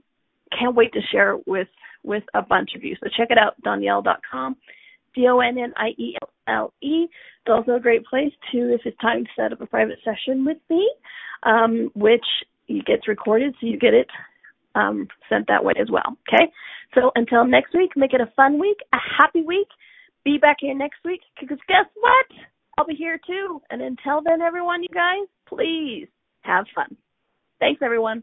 [0.58, 1.68] can't wait to share it with
[2.02, 2.96] with a bunch of you.
[3.02, 4.56] So check it out, Donnielle.com.
[5.14, 7.04] D O N N I E L L E.
[7.04, 10.44] It's also a great place to, if it's time to set up a private session
[10.44, 10.90] with me,
[11.42, 12.24] um, which
[12.86, 14.08] gets recorded, so you get it
[14.74, 16.16] um, sent that way as well.
[16.28, 16.50] Okay.
[16.94, 19.68] So until next week, make it a fun week, a happy week.
[20.24, 22.26] Be back here next week because guess what?
[22.76, 23.62] I'll be here too.
[23.70, 26.08] And until then, everyone, you guys, please
[26.42, 26.96] have fun.
[27.58, 28.22] Thanks, everyone.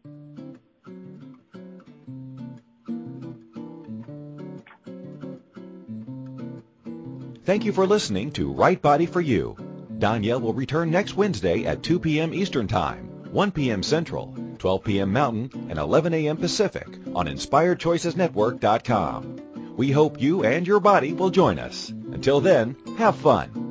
[7.48, 9.56] Thank you for listening to Right Body for You.
[10.00, 12.34] Donnielle will return next Wednesday at 2 p.m.
[12.34, 13.82] Eastern Time, 1 p.m.
[13.82, 15.14] Central, 12 p.m.
[15.14, 16.36] Mountain, and 11 a.m.
[16.36, 16.86] Pacific
[17.16, 19.76] on InspiredChoicesNetwork.com.
[19.78, 21.88] We hope you and your body will join us.
[21.88, 23.67] Until then, have fun.